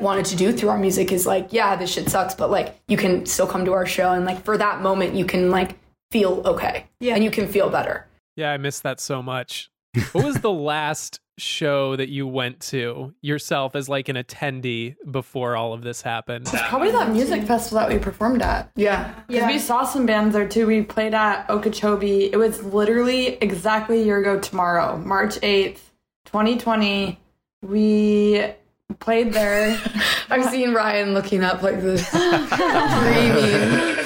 [0.00, 2.96] wanted to do through our music is like, yeah, this shit sucks, but like you
[2.96, 5.76] can still come to our show and like for that moment you can like
[6.10, 6.86] feel okay.
[7.00, 7.16] Yeah.
[7.16, 8.06] And you can feel better.
[8.36, 9.70] Yeah, I miss that so much.
[10.12, 15.56] What was the last show that you went to yourself as like an attendee before
[15.56, 16.48] all of this happened?
[16.52, 18.70] It's probably that music festival that we performed at.
[18.76, 19.14] Yeah.
[19.26, 20.66] Because we saw some bands there too.
[20.66, 22.30] We played at Okeechobee.
[22.32, 25.80] It was literally exactly a year ago tomorrow, March 8th,
[26.26, 27.18] 2020.
[27.62, 28.54] We
[28.98, 29.80] played there.
[30.30, 33.96] I'm seeing Ryan looking up like this, dreaming,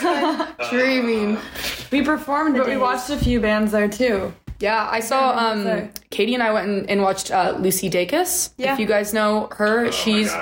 [0.70, 1.38] dreaming.
[1.90, 4.32] We performed, but we watched a few bands there too.
[4.60, 8.52] Yeah, I saw um Katie and I went and, and watched uh, Lucy Dacus.
[8.56, 8.72] Yeah.
[8.72, 10.32] If you guys know her, she's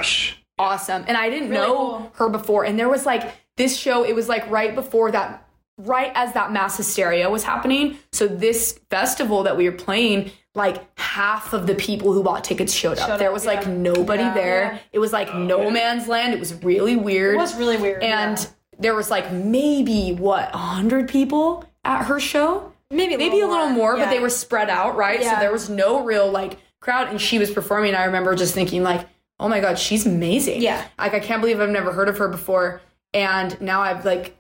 [0.58, 1.04] awesome.
[1.06, 2.64] And I didn't know her before.
[2.64, 5.46] And there was like this show, it was like right before that,
[5.78, 7.98] right as that mass hysteria was happening.
[8.12, 12.72] So this festival that we were playing, like half of the people who bought tickets
[12.72, 13.08] showed up.
[13.08, 13.72] Showed there up, was like yeah.
[13.72, 14.34] nobody Yeah.
[14.34, 14.62] there.
[14.72, 14.78] Yeah.
[14.92, 16.32] It was like no man's land.
[16.32, 17.34] It was really weird.
[17.34, 18.02] It was really weird.
[18.02, 18.46] And yeah.
[18.78, 22.72] there was like maybe what, a hundred people at her show?
[22.90, 24.10] Maybe a maybe a little more, but yeah.
[24.10, 25.20] they were spread out, right?
[25.20, 25.34] Yeah.
[25.34, 27.94] So there was no real like crowd, and she was performing.
[27.94, 29.06] I remember just thinking like,
[29.40, 30.62] oh my god, she's amazing.
[30.62, 30.84] Yeah.
[30.98, 32.80] like I can't believe I've never heard of her before,
[33.12, 34.34] and now I've like.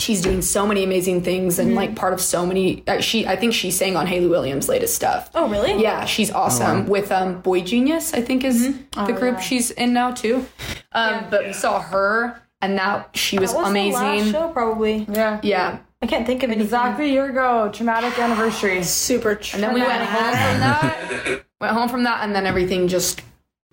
[0.00, 1.76] She's doing so many amazing things and Mm-hmm.
[1.76, 2.84] like part of so many.
[2.86, 5.28] Uh, she, I think she sang on Hayley Williams' latest stuff.
[5.34, 5.80] Oh, really?
[5.82, 8.14] Yeah, she's awesome with um boygenius.
[8.16, 9.06] I think is Mm-hmm.
[9.06, 10.46] the Oh, group she's in now too.
[10.92, 14.00] Um, but we saw her, and now she was, That was amazing.
[14.00, 15.06] The last show, probably.
[15.10, 15.40] Yeah.
[15.42, 16.64] Yeah, I can't think of anything.
[16.64, 18.82] Exactly a year ago, traumatic anniversary.
[18.84, 19.30] Super.
[19.52, 21.42] and then we went home from that.
[21.60, 23.22] went home from that, and then everything just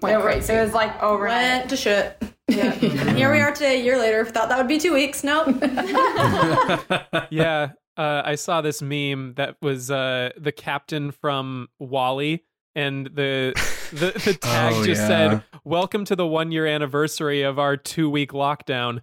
[0.02, 0.54] went It was, crazy.
[0.54, 1.26] it was like over.
[1.26, 2.22] Went to shit.
[2.48, 2.72] Yeah.
[3.14, 4.26] here we are today, a year later.
[4.26, 5.24] Thought that would be two weeks.
[5.24, 5.48] Nope.
[7.30, 12.44] yeah, uh, I saw this meme that was uh, the captain from WALL-E,
[12.76, 13.54] and the
[13.92, 15.08] the, the tag Oh, just yeah.
[15.08, 19.02] said, "Welcome to the one year anniversary of our two week lockdown."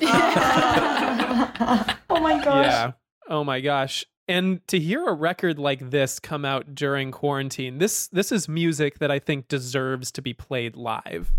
[2.10, 2.66] oh my gosh.
[2.66, 2.92] Yeah.
[3.28, 4.04] Oh my gosh.
[4.26, 8.98] And to hear a record like this come out during quarantine, this this is music
[8.98, 11.30] that I think deserves to be played live.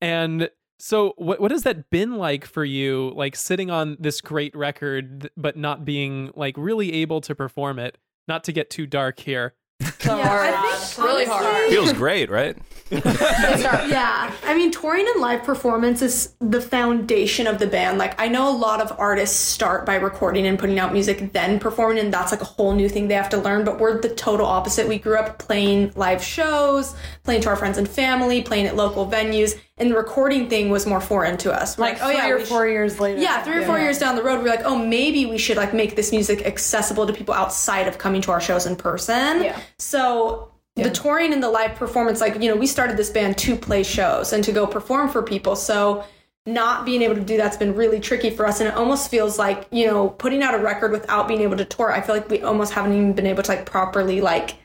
[0.00, 4.54] And so what what has that been like for you like sitting on this great
[4.56, 7.96] record but not being like really able to perform it?
[8.26, 9.54] Not to get too dark here.
[10.04, 11.70] I think really hard.
[11.70, 12.56] Feels great, right?
[12.90, 14.32] yeah.
[14.44, 17.98] I mean, touring and live performance is the foundation of the band.
[17.98, 21.58] Like, I know a lot of artists start by recording and putting out music, then
[21.58, 23.64] performing, and that's like a whole new thing they have to learn.
[23.64, 24.86] But we're the total opposite.
[24.86, 29.06] We grew up playing live shows, playing to our friends and family, playing at local
[29.06, 31.76] venues, and the recording thing was more foreign to us.
[31.76, 33.20] We're Like, oh three yeah, or we sh- four years later.
[33.20, 35.74] yeah, three or four years down the road, we're like, oh, maybe we should like
[35.74, 39.42] make this music accessible to people outside of coming to our shows in person.
[39.42, 39.60] Yeah.
[39.86, 43.56] So the touring and the live performance, like you know, we started this band to
[43.56, 45.54] play shows and to go perform for people.
[45.54, 46.04] So
[46.44, 49.38] not being able to do that's been really tricky for us, and it almost feels
[49.38, 51.92] like you know, putting out a record without being able to tour.
[51.92, 54.56] I feel like we almost haven't even been able to like properly like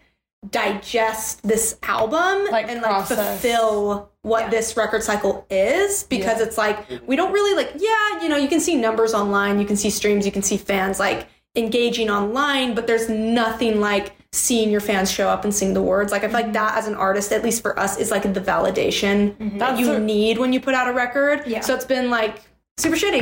[0.50, 3.40] digest this album Like, and like process.
[3.42, 8.28] fulfill what this record cycle is because it's like we don't really like yeah you
[8.28, 11.28] know you can see numbers online you can see streams you can see fans like
[11.56, 16.12] engaging online but there's nothing like seeing your fans show up and sing the words.
[16.12, 16.54] Like i feel like mm-hmm.
[16.54, 19.58] that as an artist at least for us is like the validation mm-hmm.
[19.58, 21.44] that you a- need when you put out a record.
[21.46, 21.62] Yeah.
[21.62, 22.42] so it's been like
[22.78, 23.22] super shitty.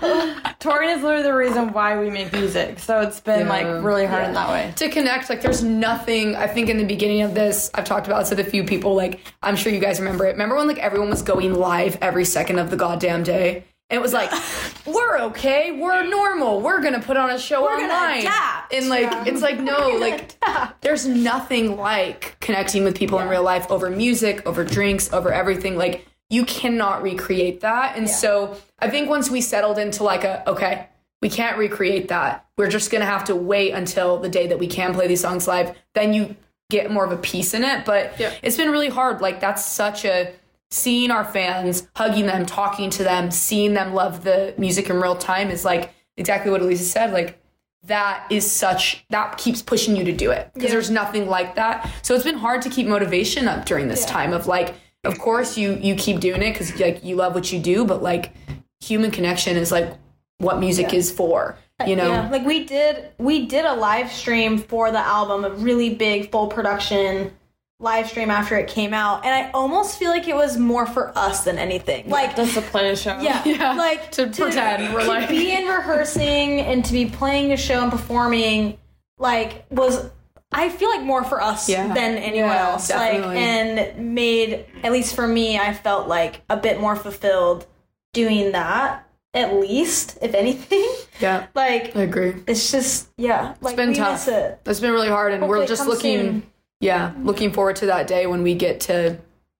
[0.60, 2.78] Touring is literally the reason why we make music.
[2.78, 3.48] So it's been Yeah.
[3.48, 4.72] like really hard in that way.
[4.76, 8.20] to connect like there's nothing i think in the beginning of this i've talked about
[8.20, 10.32] this with a few people like i'm sure you guys remember it.
[10.32, 13.56] Remember when like everyone was going live every second of the goddamn day?
[13.56, 14.30] and it was like
[14.86, 18.72] we're okay we're normal we're gonna put on a show We're online adapt.
[18.72, 20.36] and like it's like no like
[20.80, 25.76] there's nothing like connecting with people in real life over music over drinks over everything
[25.76, 30.48] like you cannot recreate that and so i think once we settled into like a
[30.48, 30.86] okay
[31.22, 32.46] we can't recreate that.
[32.56, 35.46] We're just gonna have to wait until the day that we can play these songs
[35.46, 35.76] live.
[35.94, 36.36] Then you
[36.70, 37.84] get more of a piece in it.
[37.84, 39.20] But it's been really hard.
[39.20, 40.32] Like that's such a
[40.70, 45.16] seeing our fans, hugging them, talking to them, seeing them love the music in real
[45.16, 47.12] time is like exactly what Alisa said.
[47.12, 47.40] Like
[47.84, 51.90] that is such that keeps pushing you to do it because there's nothing like that.
[52.02, 55.56] So it's been hard to keep motivation up during this time of like, of course
[55.56, 58.32] you you keep doing it because like you love what you do, but like
[58.80, 59.92] human connection is like
[60.38, 61.58] what music is for.
[61.80, 65.44] Uh, you know, Yeah, like we did we did a live stream for the album,
[65.44, 67.32] a really big full production
[67.80, 71.16] live stream after it came out, and I almost feel like it was more for
[71.18, 72.08] us than anything.
[72.08, 73.18] Like Just to play a show.
[73.20, 77.52] yeah, yeah like to pretend we're to like be in rehearsing and to be playing
[77.52, 78.78] a show and performing
[79.18, 80.08] like was
[80.52, 81.92] I feel like more for us Yeah.
[81.94, 82.88] than anyone Yeah, else.
[82.88, 83.28] definitely.
[83.28, 87.66] Like and made at least for me, I felt like a bit more fulfilled
[88.12, 89.06] doing that.
[89.32, 90.84] At least, if anything.
[91.20, 92.34] yeah, Like I agree.
[92.48, 93.54] it's just yeah.
[93.60, 94.26] Like it's been tough.
[94.26, 94.60] it.
[94.66, 96.42] It's been really hard, and Hopefully we're just looking, soon.
[96.80, 99.18] Yeah, looking forward to that day when we get to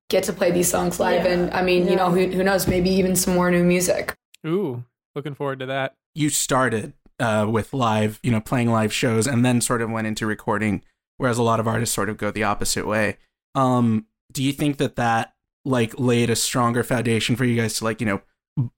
[0.08, 1.24] get to play these songs live.
[1.24, 1.32] Yeah.
[1.32, 2.66] And I mean, you know, who, who knows?
[2.66, 4.14] Maybe even some more new music.
[4.46, 5.94] Ooh, looking forward to that.
[6.14, 10.06] you started uh, with live, you know, playing live shows, and then sort of went
[10.06, 10.82] into recording.
[11.18, 13.18] Whereas a lot of artists sort of go the opposite way.
[13.54, 15.34] Um, do you think that that
[15.66, 18.22] like laid a stronger foundation for you guys to like you know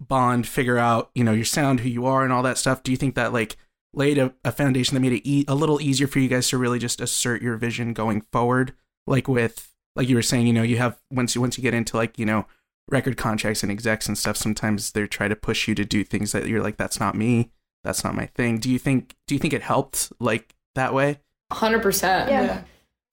[0.00, 2.82] bond, figure out you know your sound, who you are, and all that stuff?
[2.82, 3.56] Do you think that like
[3.94, 6.58] laid a, a foundation that made it e- a little easier for you guys to
[6.58, 8.74] really just assert your vision going forward?
[9.06, 11.74] Like with like you were saying, you know, you have once you once you get
[11.74, 12.46] into like you know
[12.88, 16.32] record contracts and execs and stuff sometimes they try to push you to do things
[16.32, 17.52] that you're like that's not me
[17.84, 21.18] that's not my thing do you think do you think it helped like that way
[21.52, 22.30] Hundred percent.
[22.30, 22.62] Yeah.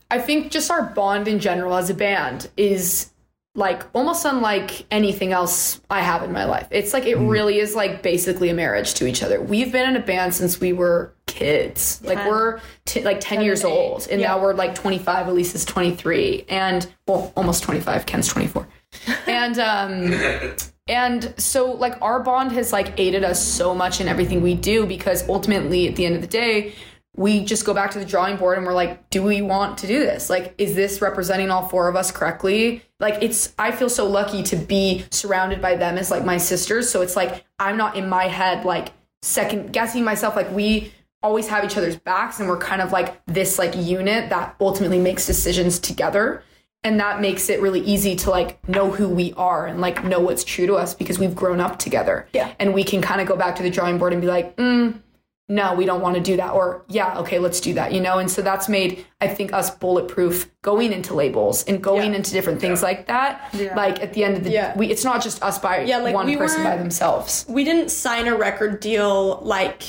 [0.10, 3.12] I think just our bond in general as a band is
[3.60, 6.68] like almost unlike anything else I have in my life.
[6.72, 9.42] It's like it really is like basically a marriage to each other.
[9.42, 12.02] We've been in a band since we were kids.
[12.04, 13.68] Like we're t- like 10, years eight.
[13.68, 14.28] old and Yeah.
[14.30, 18.66] now we're like 25, Elise is 23 and well almost 25, Ken's 24.
[19.28, 20.48] and um
[20.88, 24.86] and so like our bond has like aided us so much in everything we do
[24.86, 26.74] because ultimately at the end of the day
[27.16, 29.88] we just go back to the drawing board and we're like do we want to
[29.88, 30.30] do this?
[30.30, 32.84] Like is this representing all four of us correctly?
[33.00, 36.90] Like it's i feel so lucky to be surrounded by them as like my sisters.
[36.90, 40.36] So it's like i'm not in my head like second guessing myself.
[40.36, 40.92] Like we
[41.22, 45.00] always have each other's backs and we're kind of like this like unit that ultimately
[45.00, 46.44] makes decisions together.
[46.82, 50.22] And that makes it really easy to like know who we are and like know
[50.22, 52.28] what's true to us because we've grown up together.
[52.34, 52.54] Yeah.
[52.58, 55.02] and we can kind of go back to the drawing board and be like mm,
[55.50, 58.20] no we don't want to do that or yeah okay let's do that you know
[58.20, 62.62] and so that's made i think us bulletproof going into labels and going into different
[62.62, 63.76] things like that Yeah.
[63.76, 64.78] like at the end of the Yeah.
[64.78, 67.90] we it's not just us by Yeah, like, one we person by themselves we didn't
[67.90, 69.82] sign a record deal like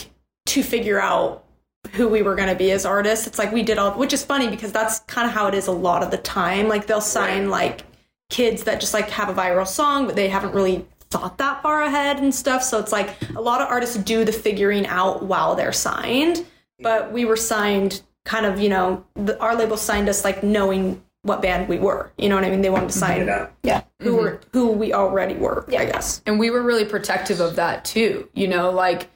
[0.47, 1.45] to figure out
[1.93, 3.27] who we were going to be as artists.
[3.27, 5.67] It's like we did all, which is funny because that's kind of how it is
[5.67, 6.69] a lot of the time.
[6.69, 7.83] Like they'll sign like
[8.29, 11.83] kids that just like have a viral song, but they haven't really thought that far
[11.83, 12.63] ahead and stuff.
[12.63, 16.47] So it's like a lot of artists do the figuring out while they're signed,
[16.79, 21.03] but we were signed kind of, you know, the, our label signed us like knowing
[21.23, 22.13] what band we were.
[22.17, 22.63] You know what I mean?
[22.63, 23.27] They wanted to sign,
[23.63, 25.67] yeah, who were who we already were.
[25.69, 25.83] yeah.
[25.83, 26.23] I guess.
[26.27, 29.11] and we were really protective of that too you know like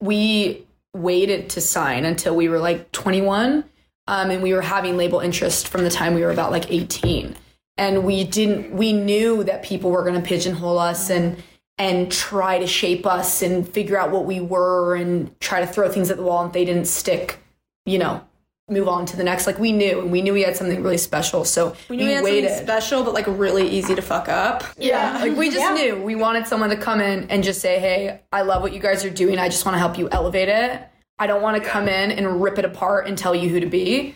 [0.00, 3.64] we waited to sign until we were like 21
[4.06, 7.36] um, and we were having label interest from the time we were about like 18
[7.80, 11.42] and we didn't we knew that people were going to pigeonhole us and
[11.78, 15.88] and try to shape us and figure out what we were and try to throw
[15.88, 17.40] things at the wall and if they didn't stick
[17.86, 18.22] you know
[18.68, 20.98] move on to the next like we knew and we knew we had something really
[20.98, 24.28] special so We knew we, had waited something special, but like really easy to fuck
[24.28, 24.62] up.
[24.78, 28.20] yeah, like we just knew we wanted someone to come in and just say, "Hey,
[28.30, 29.40] I love what you guys are doing.
[29.40, 30.82] I just want to help you elevate it.
[31.18, 33.66] I don't want to come in and rip it apart and tell you who to
[33.66, 34.14] be."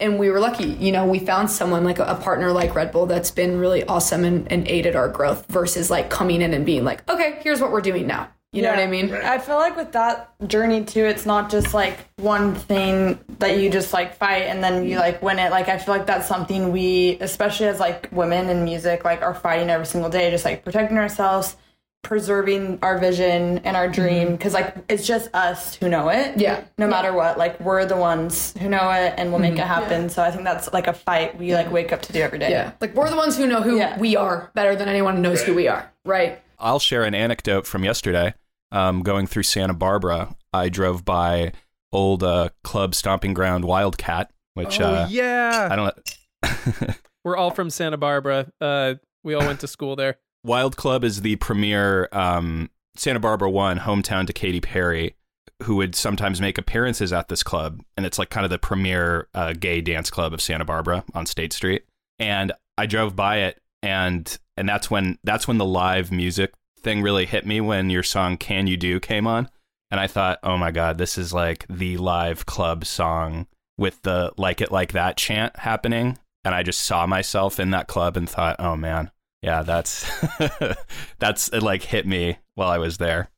[0.00, 2.90] And we were lucky, you know, we found someone like a, a partner like Red
[2.90, 6.66] Bull that's been really awesome and, and aided our growth versus like coming in and
[6.66, 9.12] being like, "Okay, here's what we're doing now." You know what I mean?
[9.12, 13.68] I feel like with that journey too, it's not just like one thing that you
[13.68, 15.50] just like fight and then you like win it.
[15.50, 19.34] Like I feel like that's something we, especially as like women in music, like are
[19.34, 21.56] fighting every single day, just like protecting ourselves,
[22.04, 24.32] preserving our vision and our dream.
[24.32, 26.38] Because like it's just us who know it.
[26.38, 26.62] Yeah.
[26.78, 30.08] No matter what, like we're the ones who know it and we'll make it happen.
[30.08, 32.50] So I think that's like a fight we like wake up to do every day.
[32.50, 32.72] Yeah.
[32.80, 33.98] Like we're the ones who know who Yeah.
[33.98, 36.40] we are better than anyone knows who we are, right?
[36.58, 38.34] I'll share an anecdote from yesterday.
[38.70, 41.52] Um, going through Santa Barbara, I drove by
[41.92, 46.96] old uh, club stomping ground Wildcat, which oh uh, yeah, I don't.
[47.24, 48.50] we're all from Santa Barbara.
[48.60, 50.18] Uh, we all went to school there.
[50.44, 55.16] Wild Club is the premier um, Santa Barbara one hometown to Katy Perry,
[55.62, 59.28] who would sometimes make appearances at this club, and it's like kind of the premier
[59.34, 61.84] uh, gay dance club of Santa Barbara on State Street.
[62.18, 67.00] And I drove by it, and and that's when that's when the live music thing
[67.00, 69.48] really hit me when your song "Can You Do" came on,
[69.90, 73.46] and I thought, oh my god, this is like the live club song
[73.78, 76.18] with the "Like It Like That" chant happening.
[76.44, 79.10] And I just saw myself in that club and thought, oh man,
[79.44, 80.10] yeah, that's
[81.18, 83.28] that's it like hit me while I was there.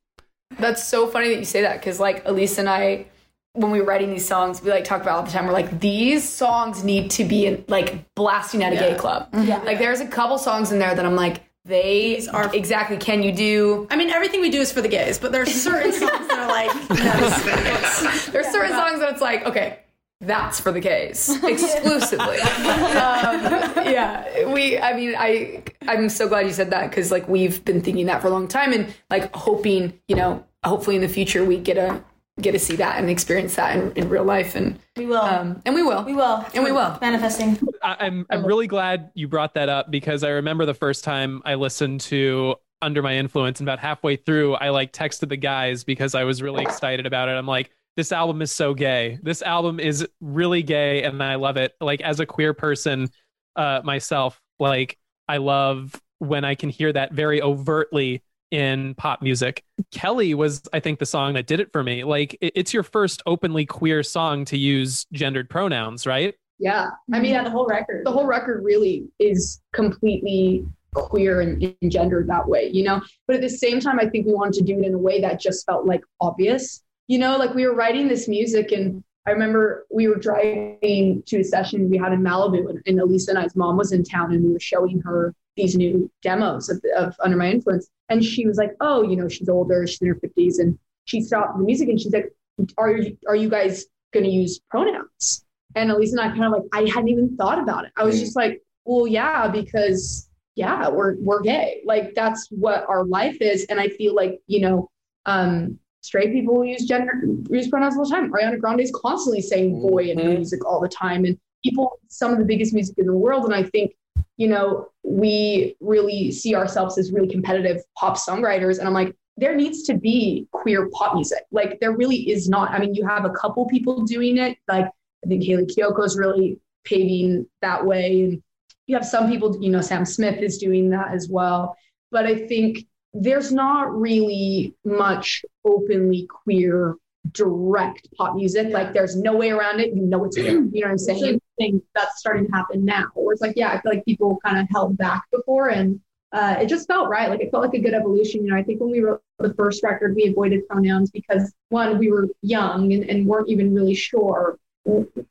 [0.58, 3.06] That's so funny that you say that because like Alisa and I,
[3.54, 5.46] when we were writing these songs, we like talk about all the time.
[5.46, 9.32] We're like, these songs need to be in, like blasting at a gay club.
[9.32, 9.48] Mm-hmm.
[9.48, 9.58] Yeah.
[9.58, 12.96] Like there's a couple songs in there that I'm like, they are- exactly.
[12.96, 13.88] Can you do?
[13.90, 16.48] I mean, everything we do is for the gays, but there's certain songs that are
[16.48, 19.80] like, no, it's- There's certain songs that it's like, okay,
[20.20, 22.38] that's for the gays exclusively.
[22.40, 23.42] um,
[23.86, 24.78] yeah, we.
[24.78, 25.62] I mean, I.
[25.86, 28.48] I'm so glad you said that because like we've been thinking that for a long
[28.48, 32.02] time and like hoping, you know, hopefully in the future we get a
[32.40, 35.22] get to see that and experience that in, in real life and we will.
[35.22, 36.44] um and we will we will.
[36.54, 36.98] and we will.
[37.00, 37.58] Manifesting.
[37.82, 41.40] I, I'm I'm really glad you brought that up because I remember the first time
[41.44, 45.84] I listened to Under My Influence, and about halfway through, I like texted the guys
[45.84, 47.32] because I was really excited about it.
[47.32, 49.18] I'm like, this album is so gay.
[49.22, 51.72] This album is really gay, and I love it.
[51.80, 53.08] Like as a queer person,
[53.56, 59.64] uh, myself, like I love when I can hear that very overtly in pop music.
[59.90, 62.04] Kelly was, I think, the song that did it for me.
[62.04, 66.34] Like it- it's your first openly queer song to use gendered pronouns, right?
[66.58, 68.06] Yeah, I mean, yeah, the whole record.
[68.06, 73.02] the whole record really is completely queer and, and gendered that way, you know.
[73.26, 75.20] But at the same time, I think we wanted to do it in a way
[75.20, 77.36] that just felt like obvious, you know.
[77.36, 81.90] Like we were writing this music, and I remember we were driving to a session
[81.90, 84.52] we had in Malibu, and, and Alisa and I's mom was in town, and we
[84.52, 87.88] were showing her these new demos of, of Under My Influence.
[88.08, 90.58] And she was like, oh, you know, she's older, she's in her 50s.
[90.58, 92.32] And she stopped the music and she's like,
[92.78, 95.44] are you, are you guys going to use pronouns?
[95.74, 97.92] And Alisa and I kind of like, I hadn't even thought about it.
[97.96, 101.82] I was just like, well, yeah, because yeah, we're, we're gay.
[101.84, 103.64] Like that's what our life is.
[103.64, 104.90] And I feel like, you know,
[105.26, 107.14] um, straight people use gender
[107.50, 108.30] use pronouns all the time.
[108.32, 110.34] Ariana Grande is constantly saying boy in her mm-hmm.
[110.34, 111.24] music all the time.
[111.24, 113.44] And people, some of the biggest music in the world.
[113.44, 113.96] And I think,
[114.36, 118.78] you know, we really see ourselves as really competitive pop songwriters.
[118.78, 121.42] And I'm like, there needs to be queer pop music.
[121.50, 122.70] Like there really is not.
[122.70, 124.56] I mean, you have a couple people doing it.
[124.68, 128.22] Like I think Hayley Kiyoko is really paving that way.
[128.22, 128.42] And
[128.86, 131.76] you have some people, you know, Sam Smith is doing that as well.
[132.12, 136.96] But I think there's not really much openly queer
[137.32, 138.72] direct pop music.
[138.72, 139.94] Like there's no way around it.
[139.94, 140.52] You know it's queer.
[140.72, 141.40] You know what I'm saying?
[141.58, 143.06] Thing that's starting to happen now.
[143.14, 146.00] Where it's like, yeah, I feel like people kind of held back before and
[146.32, 147.30] uh, it just felt right.
[147.30, 148.44] Like it felt like a good evolution.
[148.44, 151.98] You know, I think when we wrote the first record, we avoided pronouns because one,
[151.98, 154.58] we were young and, and weren't even really sure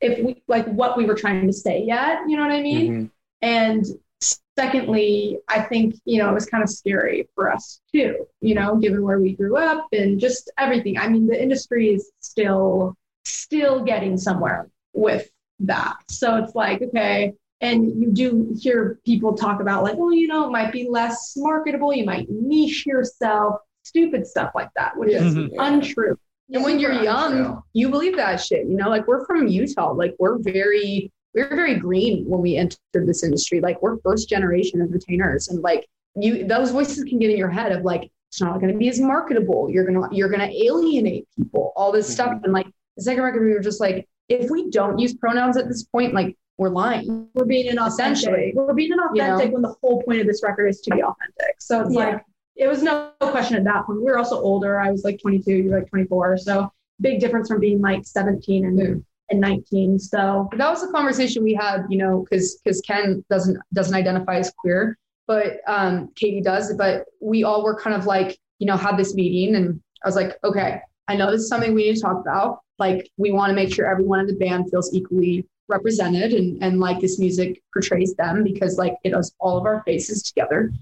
[0.00, 2.20] if we like what we were trying to say yet.
[2.26, 2.92] You know what I mean?
[2.92, 3.06] Mm-hmm.
[3.42, 3.84] And
[4.58, 8.76] secondly, I think, you know, it was kind of scary for us too, you know,
[8.76, 10.98] given where we grew up and just everything.
[10.98, 12.94] I mean, the industry is still,
[13.24, 15.28] still getting somewhere with
[15.60, 15.96] that.
[16.08, 17.34] So it's like, okay.
[17.60, 21.34] And you do hear people talk about, like, well, you know, it might be less
[21.36, 21.94] marketable.
[21.94, 25.50] You might niche yourself, stupid stuff like that, which is Mhm.
[25.58, 26.18] untrue.
[26.52, 27.62] And when you're young, untrue.
[27.72, 28.66] you believe that shit.
[28.66, 29.92] You know, like we're from Utah.
[29.92, 33.60] Like we're very, we were very green when we entered this industry.
[33.60, 37.50] Like we're first generation of entertainers, and like you, those voices can get in your
[37.50, 39.70] head of like it's not going to be as marketable.
[39.70, 41.72] You're gonna you're gonna alienate people.
[41.76, 42.44] All this stuff, mm-hmm.
[42.44, 42.66] and like
[42.96, 46.14] the second record, we were just like, if we don't use pronouns at this point,
[46.14, 47.28] like we're lying.
[47.34, 47.88] We're being inauthentic.
[47.88, 49.08] Essentially, We're being You know?
[49.08, 51.56] inauthentic when the whole point of this record is to be authentic.
[51.58, 51.98] So it's Yeah.
[51.98, 52.24] like
[52.56, 53.98] it was no question at that point.
[53.98, 54.80] We were also older.
[54.80, 56.38] I was like 22, You're like 24.
[56.38, 56.70] So
[57.00, 59.00] big difference from being like 17 and mm-hmm.
[59.30, 59.98] And 19.
[59.98, 64.36] So that was a conversation we had, you know, because because Ken doesn't doesn't identify
[64.36, 66.72] as queer, but um, Katie does.
[66.74, 70.16] But we all were kind of like, you know, had this meeting, and I was
[70.16, 72.60] like, okay, I know this is something we need to talk about.
[72.78, 76.78] Like, we want to make sure everyone in the band feels equally represented, and and
[76.80, 80.72] like this music portrays them because like it has all of our faces together,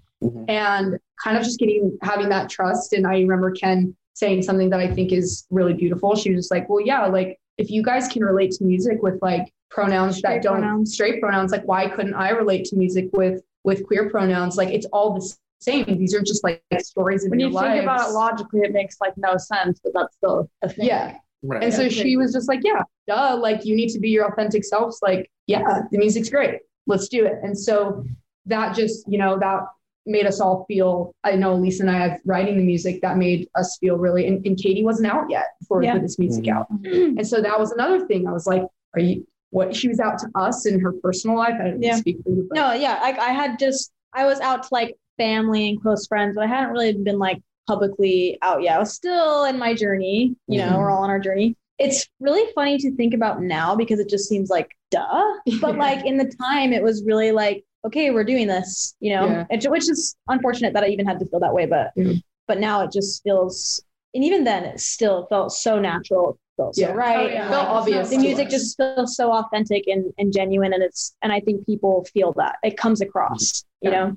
[0.48, 2.92] and kind of just getting having that trust.
[2.92, 6.14] And I remember Ken saying something that I think is really beautiful.
[6.14, 9.20] She was just like, well, yeah, like if you guys can relate to music with
[9.22, 10.92] like pronouns that Straight don't pronouns.
[10.94, 14.56] straight pronouns, like why couldn't I relate to music with with queer pronouns?
[14.56, 15.98] Like it's all the same.
[15.98, 17.72] These are just like stories in When your you lives.
[17.74, 20.86] think about it logically, it makes like no sense, but that's still a thing.
[20.86, 21.16] Yeah.
[21.60, 24.64] And so she was just like, yeah, duh, like you need to be your authentic
[24.64, 24.98] selves.
[25.02, 26.60] Like, yeah, the music's great.
[26.86, 27.34] Let's do it.
[27.42, 28.04] And so
[28.46, 29.60] that just, you know, that
[30.06, 33.48] made us all feel, I know Alisa and I have writing the music that made
[33.54, 35.94] us feel really, and, and Katie wasn't out yet before we Yeah.
[35.94, 36.66] put this music out.
[36.70, 38.26] And so that was another thing.
[38.28, 38.62] I was like,
[38.94, 41.54] are you, what she was out to us in her personal life.
[41.60, 41.96] I didn't Yeah.
[41.96, 44.96] speak for you, but no, yeah, I, I had just I was out to like
[45.16, 48.76] family and close friends, but I hadn't really been like publicly out yet.
[48.76, 50.34] I was still in my journey.
[50.48, 50.78] You know, Mhm.
[50.78, 51.56] we're all on our journey.
[51.78, 55.22] It's really funny to think about now because it just seems like duh.
[55.60, 55.80] But Yeah.
[55.80, 58.94] like in the time, it was really like, okay, we're doing this.
[59.00, 59.46] You know, Yeah.
[59.50, 61.66] It- which is unfortunate that I even had to feel that way.
[61.66, 62.12] But Yeah.
[62.48, 63.82] but now it just feels,
[64.14, 66.38] and even then, it still felt so natural.
[66.56, 67.16] Felt so right.
[67.18, 67.48] Oh, yeah.
[67.50, 71.32] Felt like, obvious The music just feels so authentic and, and genuine, and it's and
[71.32, 73.64] I think people feel that it comes across.
[73.80, 74.16] You know,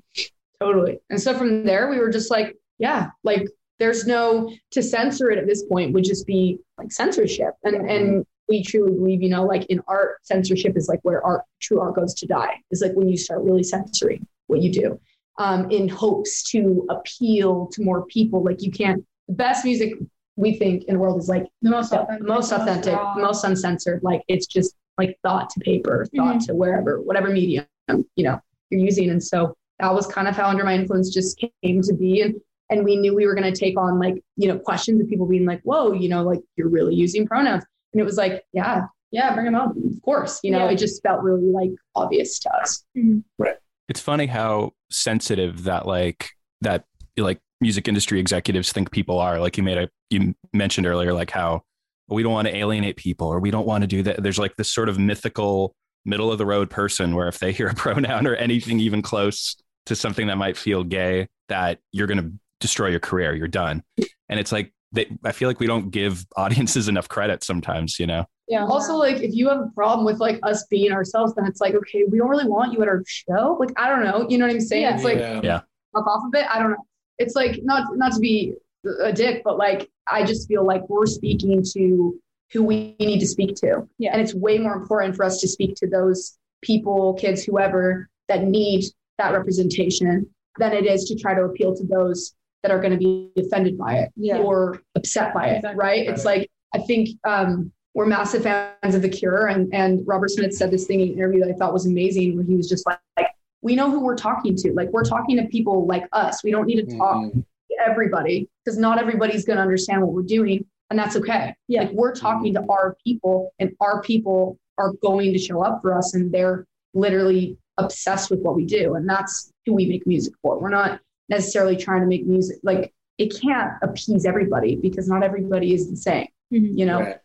[0.59, 0.99] Totally.
[1.09, 3.47] And so from there, we were just like, yeah, like
[3.80, 7.53] there's no to censor it at this point would just be like censorship.
[7.63, 11.43] And and we truly believe, you know, like in art, censorship is like where art,
[11.62, 12.62] true art goes to die.
[12.72, 15.00] It's like when you start really censoring what you do
[15.38, 18.43] um, in hopes to appeal to more people.
[18.43, 19.93] Like you can't, the best music
[20.36, 23.16] we think in the world is like The most authentic, most the most authentic, raw.
[23.18, 24.04] most uncensored.
[24.04, 28.39] Like it's just like thought to paper, thought to wherever, whatever medium, you know,
[28.70, 29.10] you're using.
[29.10, 32.22] And so that was kind of how Under My Influence just came to be.
[32.22, 32.36] And
[32.70, 35.26] and we knew we were going to take on like, you know, questions of people
[35.26, 37.64] being like, whoa, you know, like you're really using pronouns.
[37.98, 39.70] And it was like, yeah, yeah, bring them on.
[39.72, 40.39] Of course.
[40.43, 40.72] You know, Yeah.
[40.72, 42.84] it just felt really like obvious to us.
[42.95, 43.20] Mm-hmm.
[43.39, 43.56] Right.
[43.89, 46.30] It's funny how sensitive that like
[46.62, 46.84] that
[47.18, 49.39] like music industry executives think people are.
[49.39, 51.64] Like you made a you mentioned earlier, like how
[52.08, 54.22] we don't want to alienate people or we don't want to do that.
[54.22, 55.74] There's like this sort of mythical
[56.06, 59.56] middle of the road person where if they hear a pronoun or anything even close
[59.88, 62.30] to something that might feel gay, that you're gonna
[62.60, 63.34] destroy your career.
[63.34, 63.82] You're done.
[64.30, 68.08] And it's like they, I feel like we don't give audiences enough credit sometimes, you
[68.08, 68.26] know.
[68.48, 68.66] Yeah.
[68.66, 71.76] Also, like, if you have a problem with like us being ourselves, then it's like,
[71.76, 73.58] okay, we don't really want you at our show.
[73.60, 74.26] Like, I don't know.
[74.30, 74.84] You know what I'm saying?
[74.84, 74.96] Yeah.
[74.96, 75.42] It's like, Yeah.
[75.44, 75.60] Yeah.
[75.94, 76.46] fuck off a bit.
[76.50, 76.86] I don't know.
[77.18, 78.54] It's like not not to be
[79.02, 82.18] a dick, but like I just feel like we're speaking to
[82.54, 83.88] who we need to speak to.
[83.98, 84.12] Yeah.
[84.14, 88.44] And it's way more important for us to speak to those people, kids, whoever that
[88.44, 88.86] need
[89.18, 90.28] that representation
[90.58, 92.34] than it is to try to appeal to those
[92.64, 94.38] that are going to be offended by it Yeah.
[94.39, 95.58] or upset by it.
[95.58, 95.78] Exactly.
[95.78, 96.08] Right.
[96.08, 100.53] It's like I think um we're massive fans of The Cure, and and Robert Smith
[100.53, 102.86] said this thing in an interview that I thought was amazing, where he was just
[102.86, 103.28] like, like
[103.62, 104.72] we know who we're talking to.
[104.74, 106.43] Like we're talking to people like us.
[106.43, 107.43] We don't need to talk to
[107.84, 111.55] everybody because not everybody's going to understand what we're doing, and that's okay.
[111.68, 111.82] Yeah.
[111.84, 115.97] Like we're talking to our people, and our people are going to show up for
[115.97, 120.34] us, and they're literally obsessed with what we do, and that's who we make music
[120.43, 120.60] for.
[120.60, 120.99] We're not
[121.30, 125.97] necessarily trying to make music like it can't appease everybody because not everybody is the
[125.97, 126.28] same.
[126.49, 127.15] You know.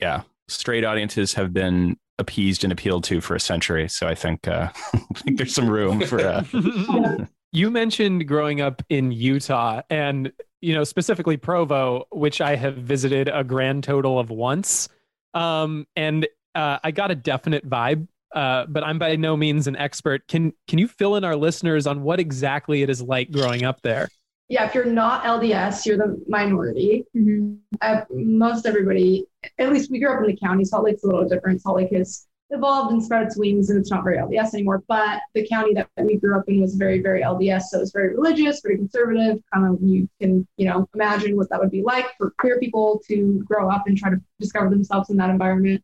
[0.00, 0.22] Yeah.
[0.48, 3.88] Straight audiences have been appeased and appealed to for a century.
[3.88, 6.44] So I think, uh, I think there's some room for, uh,
[7.52, 13.28] you mentioned growing up in Utah and you know specifically Provo, which I have visited
[13.28, 14.88] a grand total of once.
[15.34, 19.76] Um, and uh, I got a definite vibe, uh, but I'm by no means an
[19.76, 20.26] expert.
[20.28, 23.82] Can can you fill in our listeners on what exactly it is like growing up
[23.82, 24.08] there?
[24.48, 27.04] yeah, if you're not LDS, you're the minority.
[27.80, 29.26] Uh, most everybody,
[29.58, 30.64] at least we grew up in the county.
[30.64, 31.60] Salt Lake's a little different.
[31.60, 34.82] Salt Lake has evolved and spread its wings, and it's not very LDS anymore.
[34.88, 37.62] But the county that we grew up in was very, very LDS.
[37.62, 39.42] So it was very religious, very conservative.
[39.52, 43.00] Kind of you can, you know, imagine what that would be like for queer people
[43.08, 45.82] to grow up and try to discover themselves in that environment.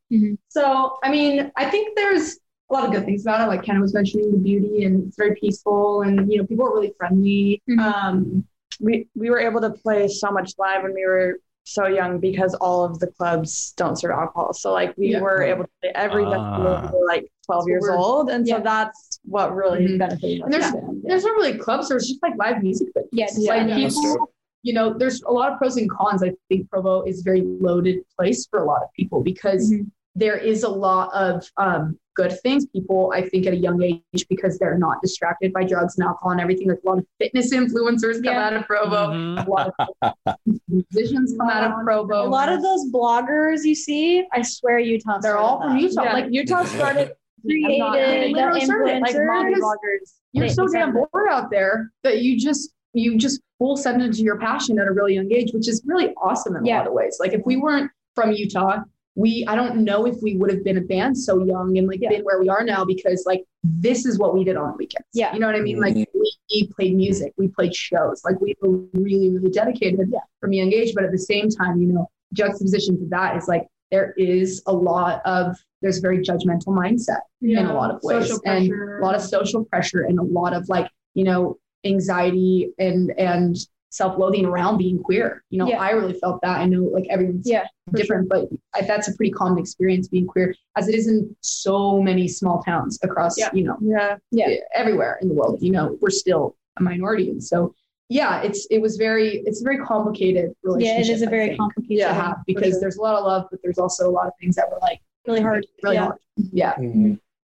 [0.49, 2.39] So, I mean, I think there's
[2.71, 3.49] a lot of good things about it.
[3.49, 6.75] Like Ken was mentioning the beauty, and it's very peaceful, and you know, people are
[6.75, 7.63] really friendly.
[7.79, 8.45] Um,
[8.81, 12.55] we we were able to play so much live when we were so young because
[12.55, 14.53] all of the clubs don't serve alcohol.
[14.53, 15.21] So like we Yeah.
[15.21, 16.91] were able to play every festival Ah.
[16.93, 18.31] we were like 12 So years old.
[18.31, 18.57] And yeah.
[18.57, 19.99] so that's what really Mhm.
[19.99, 20.41] benefited.
[20.43, 20.81] And there's Yeah.
[21.05, 21.89] there's not really clubs.
[21.89, 22.89] There's just like live music.
[22.95, 23.37] But Yes.
[23.39, 23.77] it's like Yeah.
[23.89, 24.31] People,
[24.63, 26.23] you know, there's a lot of pros and cons.
[26.23, 29.87] I think Provo is a very loaded place for a lot of people because Mhm.
[30.15, 32.67] There is a lot of um, good things.
[32.67, 36.33] People, I think, at a young age because they're not distracted by drugs and alcohol
[36.33, 36.69] and everything.
[36.69, 38.47] Like a lot of fitness influencers come Yeah.
[38.47, 39.09] out of Provo.
[39.09, 39.47] Mhm.
[39.47, 40.37] A lot of
[40.69, 42.27] musicians come out of Provo.
[42.27, 45.19] A lot of those bloggers you see, I swear Utah.
[45.21, 45.77] They're all from.
[45.79, 46.03] Utah.
[46.05, 46.13] Yeah.
[46.13, 47.13] Like Utah started
[47.45, 49.51] I'm not- created They the literally started it, influencers.
[49.51, 50.13] like bloggers.
[50.33, 54.19] you're so damn started bored out there that you just you just full send into
[54.19, 56.79] your passion at a really young age, which is really awesome in a Yeah.
[56.81, 57.17] lot of ways.
[57.19, 58.81] Like if we weren't from Utah,
[59.15, 62.01] we I don't know if we would have been a band so young and like
[62.01, 62.11] Yeah.
[62.11, 65.07] been where we are now because like this is what we did on weekends.
[65.13, 65.33] Yeah.
[65.35, 65.81] You know what I mean?
[65.81, 66.21] Like mm-hmm.
[66.51, 70.21] we played music, we played shows, like we were really, really dedicated Yeah.
[70.41, 70.95] from a young age.
[70.95, 74.73] But at the same time, you know, juxtaposition to that is like there is a
[74.73, 79.15] lot of there's a very judgmental mindset in a lot of ways and a lot
[79.15, 83.57] of social pressure and a lot of like you know anxiety and and
[83.93, 85.81] self-loathing around being queer you know Yeah.
[85.81, 89.15] i really felt that i know like everyone's Yeah, for different but I, that's a
[89.15, 93.51] pretty common experience being queer as it is in so many small towns across Yeah.
[93.53, 94.17] you know Yeah.
[94.31, 94.49] Yeah.
[94.75, 97.75] everywhere in the world you know we're still a minority and so
[98.09, 101.05] yeah it's it was very it's a very complicated relationship.
[101.07, 102.07] Yeah, it is a very think, complicated.
[102.09, 104.57] to have because there's a lot of love but there's also a lot of things
[104.57, 105.67] that were like really hard.
[105.83, 106.05] really yeah.
[106.07, 106.19] hard
[106.53, 106.75] yeah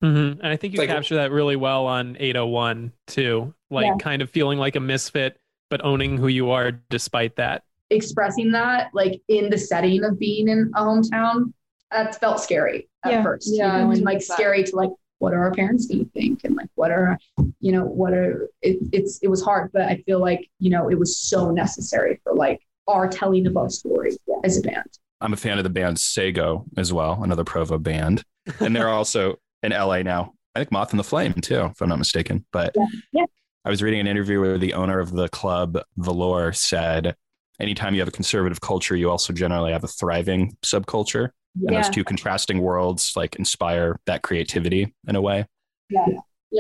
[0.03, 0.41] Mm-hmm.
[0.43, 3.55] And I think you Like- capture that really well on 801 too.
[3.71, 3.97] Like Yeah.
[3.99, 5.39] kind of feeling like a misfit,
[5.71, 7.63] but owning who you are despite that.
[7.91, 11.53] expressing that like in the setting of being in a hometown
[11.91, 13.23] that felt scary at Yeah.
[13.23, 16.11] first Yeah, you know, and like scary to like what are our parents going to
[16.13, 17.19] think and like what are
[17.61, 20.89] you know what are it, it's it was hard but i feel like you know
[20.91, 24.13] it was so necessary for like our telling of our story
[24.45, 24.91] as a band
[25.21, 28.23] I'm a fan of the band Sego as well, another Provo band.
[28.61, 30.35] And they're also in LA now.
[30.55, 32.45] I think Moth and the Flame too, if I'm not mistaken.
[32.53, 32.75] But
[33.13, 33.25] Yeah.
[33.65, 37.17] I was reading an interview where the owner of the club, Velour, said
[37.61, 41.31] anytime you have a conservative culture, you also generally have a thriving subculture.
[41.67, 45.47] And those two contrasting worlds like inspire that creativity in a way.
[45.89, 46.05] yeah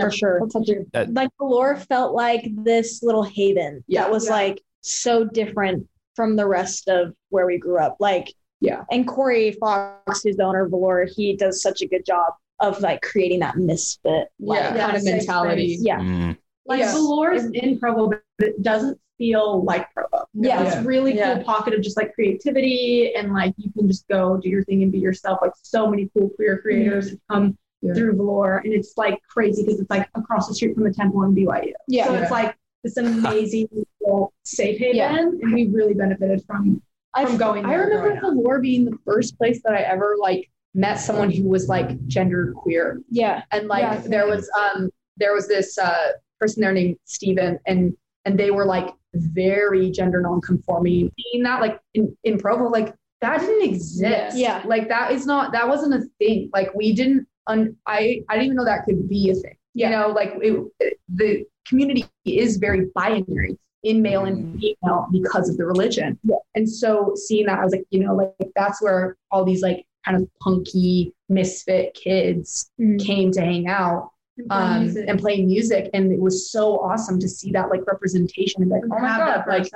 [0.00, 0.38] for sure.
[0.40, 4.02] That's such a- That- Like Velour felt like this little haven Yeah.
[4.02, 4.32] that was Yeah.
[4.32, 5.86] like so different
[6.16, 7.96] from the rest of where we grew up.
[8.00, 8.84] Like, Yeah.
[8.90, 12.80] And Corey Fox, who's the owner of Velour, he does such a good job of
[12.80, 14.28] like creating that misfit.
[14.38, 15.76] like, yeah, kind of mentality.
[15.80, 15.98] Yeah.
[16.00, 16.38] Mm.
[16.66, 16.92] Like Yeah.
[16.92, 20.26] Velour's in Provo, but it doesn't feel like Provo.
[20.34, 20.62] Yeah.
[20.64, 21.34] It's a really Yeah.
[21.36, 24.82] cool pocket of just like creativity and like you can just go do your thing
[24.82, 25.38] and be yourself.
[25.42, 27.58] Like so many cool queer creators have come
[27.94, 31.22] through Velour and it's like crazy because it's like across the street from the temple
[31.24, 31.72] in BYU.
[31.86, 32.06] Yeah.
[32.06, 32.22] So Yeah.
[32.22, 33.68] it's like this amazing
[34.00, 35.18] little safe haven Yeah.
[35.18, 36.82] and we really benefited from
[37.14, 38.36] I from going I remember growing.
[38.42, 42.52] Velour being the first place that I ever like met someone who was like gender
[42.56, 43.00] queer.
[43.10, 43.42] Yeah.
[43.52, 46.08] And like Yeah, there was um there was this uh
[46.40, 51.12] person there named Steven and and they were like very gender nonconforming.
[51.18, 54.36] Seeing that like in, in Provo, like that didn't exist.
[54.36, 54.62] Yeah.
[54.64, 56.50] Like that is not that wasn't a thing.
[56.52, 59.56] Like we didn't un, I I didn't even know that could be a thing.
[59.74, 59.90] Yeah.
[59.90, 64.58] You know, like it, it- the community is very binary in male and mm-hmm.
[64.58, 66.18] female because of the religion.
[66.24, 66.36] Yeah.
[66.54, 69.86] And so seeing that, I was like, you know, like that's where all these like
[70.04, 72.96] kind of punky misfit kids mm-hmm.
[72.98, 74.13] came to hang out And play
[74.50, 75.04] um, music.
[75.08, 75.90] and play music.
[75.94, 79.44] And it was so awesome to see that like representation and like, oh my God,
[79.48, 79.70] like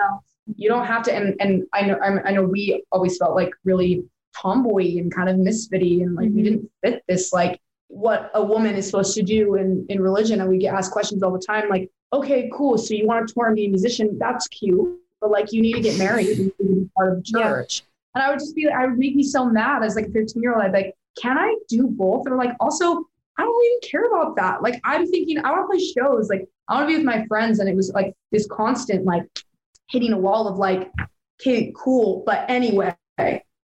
[0.56, 1.14] you don't have to.
[1.14, 4.04] And, and I know, I'm- I know we always felt like really
[4.36, 8.74] tomboy and kind of misfitty and like we didn't fit this, like what a woman
[8.76, 10.40] is supposed to do in, in religion.
[10.40, 12.78] And we get asked questions all the time, like, okay, cool.
[12.78, 14.16] So you want to tour and be a musician?
[14.18, 14.98] That's cute.
[15.20, 17.82] But like, you need to get married and be part of the church.
[18.14, 20.42] And I would just be, I would make me so mad as like a 15
[20.42, 20.62] year old.
[20.62, 22.26] I'd be like, can I do both?
[22.28, 23.04] Or like, also,
[23.38, 24.62] I don't even care about that.
[24.62, 26.28] Like, I'm thinking, I want to play shows.
[26.28, 27.60] Like, I want to be with my friends.
[27.60, 29.24] And it was like this constant, like,
[29.90, 30.90] hitting a wall of like,
[31.40, 32.24] okay, cool.
[32.26, 32.94] But anyway,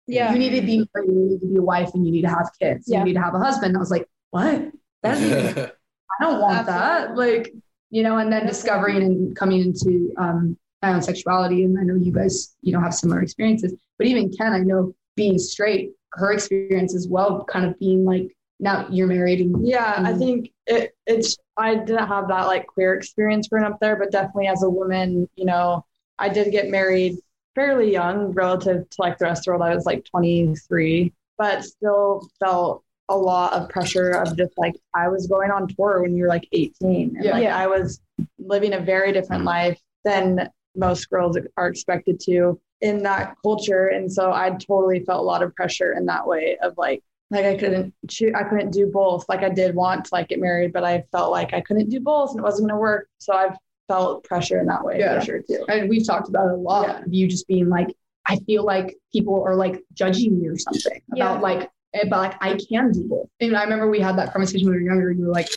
[0.07, 0.31] Yeah.
[0.31, 2.29] you need to be married, you need to be a wife, and you need to
[2.29, 2.85] have kids.
[2.87, 2.99] Yeah.
[2.99, 3.75] You need to have a husband.
[3.75, 4.71] I was like, what?
[5.01, 5.17] That
[6.19, 7.15] I don't want that.
[7.17, 7.53] Like,
[7.89, 11.63] you know, and then discovering and coming into um, my own sexuality.
[11.63, 13.73] And I know you guys, you know, have similar experiences.
[13.97, 18.35] But even Ken, I know being straight, her experience as well, kind of being like,
[18.59, 21.37] now you're married and Yeah, I think it, it's.
[21.57, 25.29] I didn't have that like queer experience growing up there, but definitely as a woman,
[25.35, 25.85] you know,
[26.17, 27.17] I did get married
[27.55, 29.61] fairly young relative to like the rest of the world.
[29.63, 35.09] I was like 23, but still felt a lot of pressure of just like I
[35.09, 37.31] was going on tour when you were like 18, and Yeah.
[37.31, 37.57] like Yeah.
[37.57, 37.99] I was
[38.39, 39.47] living a very different mm-hmm.
[39.47, 45.19] life than most girls are expected to in that culture, and so I totally felt
[45.19, 48.71] a lot of pressure in that way of like like I couldn't choose, I couldn't
[48.71, 49.25] do both.
[49.29, 51.99] Like I did want to like get married, but I felt like I couldn't do
[51.99, 53.09] both and it wasn't going to work.
[53.19, 53.57] So I've
[53.87, 55.19] felt pressure in that way Yeah.
[55.19, 55.65] for sure too.
[55.67, 57.89] and we've talked about it a lot of you just being like
[58.25, 61.31] i feel like people are like judging me or something Yeah.
[61.31, 64.31] about like eh, about like i can do both and i remember we had that
[64.31, 65.49] conversation when we were younger you were like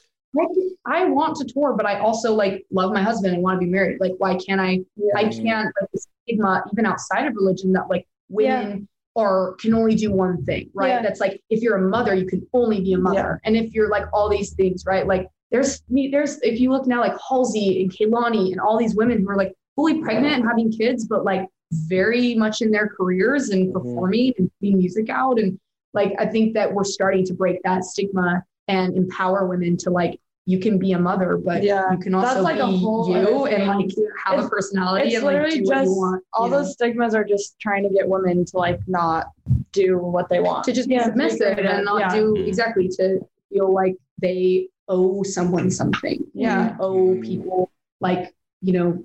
[0.87, 3.71] i want to tour but i also like love my husband and want to be
[3.71, 4.81] married like why can't i
[5.14, 9.95] i can't like the stigma even outside of religion that like women or can only
[9.95, 10.89] do one thing right?
[10.89, 11.03] Yeah.
[11.03, 13.41] that's like if you're a mother you can only be a mother.
[13.45, 15.07] And if you're like all these things right?
[15.07, 18.95] Like there's me there's if you look now like Halsey and Kehlani and all these
[18.95, 22.89] women who are like fully pregnant and having kids but like very much in their
[22.89, 23.79] careers and mm-hmm.
[23.79, 25.39] performing and putting music out.
[25.39, 25.59] And
[25.95, 30.21] like I think that we're starting to break that stigma and empower women to like
[30.49, 31.90] you can be a mother but Yeah.
[31.92, 33.90] you can also That's like be a whole you and like
[34.24, 36.59] have a personality It's and like literally do what just you want all you know?
[36.59, 39.26] those stigmas are just trying to get women to like not
[39.72, 40.64] do what they want.
[40.64, 42.14] to just be submissive and not Yeah.
[42.14, 43.20] do exactly to
[43.53, 46.24] feel like they owe someone something.
[46.32, 46.68] Yeah.
[46.70, 47.70] And owe people
[48.01, 48.32] like
[48.62, 48.99] you know,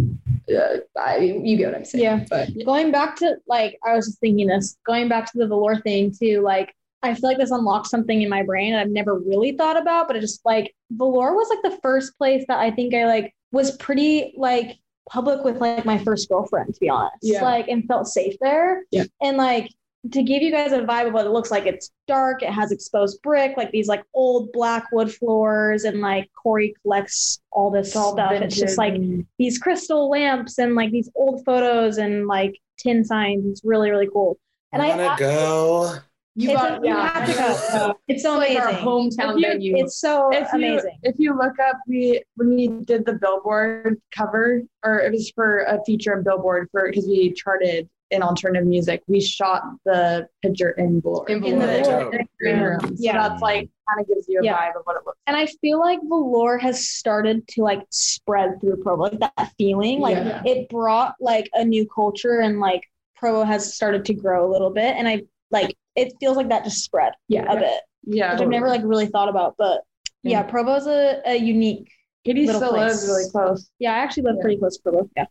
[0.57, 2.03] uh, I, you get what I'm saying.
[2.03, 2.25] Yeah.
[2.29, 5.75] But going back to like I was just thinking this, going back to the velour
[5.81, 6.73] thing too, like
[7.03, 10.07] I feel like this unlocked something in my brain that I've never really thought about,
[10.07, 13.33] but it just like velour was like the first place that I think I like
[13.51, 14.77] was pretty like
[15.09, 17.17] public with like my first girlfriend, to be honest.
[17.21, 17.43] Yeah.
[17.43, 18.83] Like and felt safe there.
[18.91, 19.05] Yeah.
[19.21, 19.71] And like
[20.11, 22.71] to give you guys a vibe of what it looks like, it's dark, it has
[22.71, 27.95] exposed brick, like these like old black wood floors, and like Corey collects all this
[27.95, 28.31] all stuff.
[28.31, 28.95] It's just like
[29.37, 33.45] these crystal lamps and like these old photos and like tin signs.
[33.45, 34.39] It's really, really cool.
[34.71, 35.95] And I, wanna go.
[36.35, 37.93] You it's got a- you have to go.
[38.07, 38.61] It's so like amazing.
[38.61, 39.77] our hometown you- venue.
[39.77, 40.97] It's so if you, amazing.
[41.03, 45.59] If you look up, we when we did the Billboard cover, or it was for
[45.63, 49.01] a feature in Billboard for because we charted in alternative music.
[49.07, 51.29] We shot the picture in Velour.
[51.29, 51.83] In In the Velour.
[51.83, 52.01] Velour.
[52.01, 52.79] in oh, the green room.
[52.81, 53.27] So Yeah.
[53.29, 54.57] that's like kind of gives you a Yeah.
[54.57, 55.17] vibe of what it looks.
[55.27, 55.27] Like.
[55.27, 60.01] And I feel like velour has started to like spread through Provo, like that feeling.
[60.01, 60.41] Like Yeah.
[60.45, 62.83] it brought like a new culture and like
[63.15, 64.95] Provo has started to grow a little bit.
[64.97, 67.51] And I like it feels like that just spread Yeah.
[67.51, 67.81] a bit.
[68.03, 69.55] Yeah, Which I've never like really thought about.
[69.57, 69.81] But
[70.23, 71.91] yeah, Provo's a, a unique
[72.25, 72.91] Katie little still place.
[72.91, 73.69] lives really close.
[73.79, 75.09] Yeah, I actually live pretty close to Provo.
[75.15, 75.25] Yeah.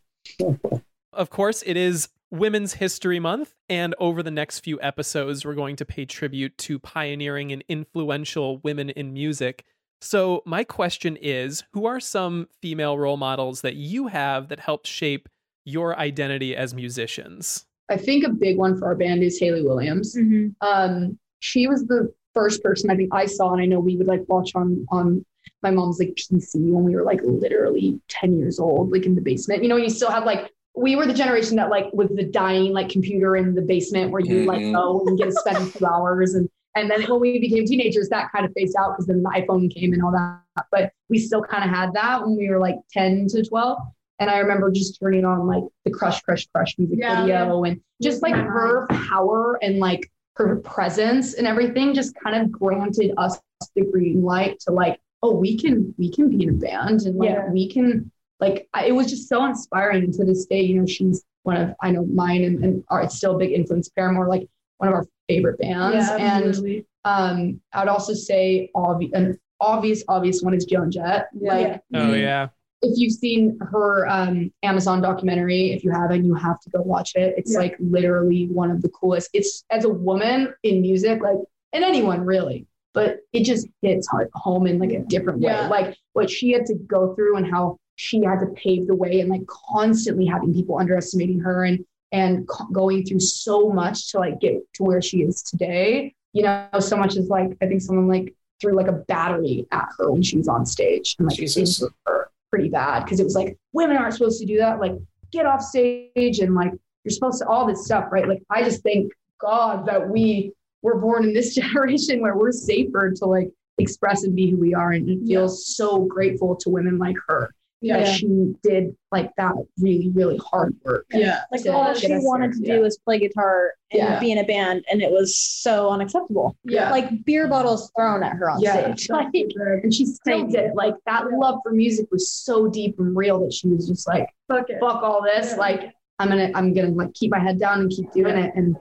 [1.13, 5.75] Of course, it is Women's History Month, and over the next few episodes, we're going
[5.77, 9.65] to pay tribute to pioneering and influential women in music.
[10.01, 14.87] So, my question is who are some female role models that you have that helped
[14.87, 15.29] shape
[15.65, 17.67] your identity as musicians?
[17.91, 20.17] I think a big one for our band is Hayley Williams.
[20.17, 20.49] Mm-hmm.
[20.67, 24.07] Um, she was the first person I think I saw, and I know we would
[24.07, 25.25] like watch on on
[25.63, 29.21] my mom's like PC when we were like literally 10 years old, like in the
[29.21, 29.63] basement.
[29.63, 32.73] You know, you still have like we were the generation that like with the dying
[32.73, 34.73] like computer in the basement where you like Mhm.
[34.73, 38.31] go and get to spend two hours and And then when we became teenagers, that
[38.31, 40.65] kind of phased out because then the iPhone came and all that.
[40.71, 43.79] But we still kind of had that when we were like 10 to 12.
[44.21, 47.23] And I remember just turning on like the Crush, Crush, Crush music Yeah.
[47.23, 52.53] video and just like her power and like her presence and everything just kind of
[52.53, 53.41] granted us
[53.75, 57.17] the green light to like, oh, we can we can be in a band and
[57.17, 57.49] like Yeah.
[57.51, 60.13] we can like I, it was just so inspiring.
[60.13, 63.17] To this day, you know, she's one of I know mine and, and are it's
[63.17, 63.89] still a big influence.
[63.89, 64.47] Paramore, like
[64.79, 66.09] one of our favorite bands.
[66.09, 71.29] Yeah, and um, I would also say obvious an obvious obvious one is Joan Jett.
[71.39, 71.55] Yeah.
[71.55, 72.49] Like Oh yeah.
[72.83, 77.13] If you've seen her um, Amazon documentary, if you haven't, you have to go watch
[77.15, 77.35] it.
[77.37, 77.59] It's Yeah.
[77.59, 79.31] like literally one of the coolest.
[79.35, 81.37] It's as a woman in music, like,
[81.73, 85.51] and anyone really, but it just hits home in like a different way.
[85.53, 85.69] Yeah.
[85.69, 89.21] Like what she had to go through and how she had to pave the way
[89.21, 94.19] and like constantly having people underestimating her and and co- going through so much to
[94.19, 96.15] like get to where she is today.
[96.33, 99.89] You know, so much as like I think someone like threw like a battery at
[99.99, 101.83] her when she was on stage and like Jesus.
[102.07, 102.20] her
[102.51, 104.81] pretty bad because it was like women aren't supposed to do that.
[104.81, 104.93] Like
[105.33, 106.73] get off stage and like
[107.05, 108.29] you're supposed to all this stuff, right?
[108.29, 113.13] Like I just thank God that we were born in this generation where we're safer
[113.13, 116.99] to like express and be who we are and feel feels so grateful to women
[116.99, 118.05] like her that Yeah.
[118.05, 121.41] she did like that really really hard work Yeah.
[121.51, 122.61] Like to all she wanted there.
[122.61, 122.77] to Yeah.
[122.77, 124.21] do was play guitar and Yeah.
[124.21, 126.57] be in a band, and it was so unacceptable.
[126.65, 126.91] Yeah.
[126.91, 128.95] Like beer bottles thrown at her on Yeah.
[128.95, 129.09] stage.
[129.11, 130.75] Like, and she still did it.
[130.75, 134.29] Like that love for music was so deep and real that she was just like,
[134.49, 134.79] Fuck it.
[134.81, 135.53] fuck all this.
[135.53, 135.57] Yeah.
[135.59, 138.53] Like I'm gonna I'm gonna like keep my head down and keep doing it.
[138.55, 138.77] And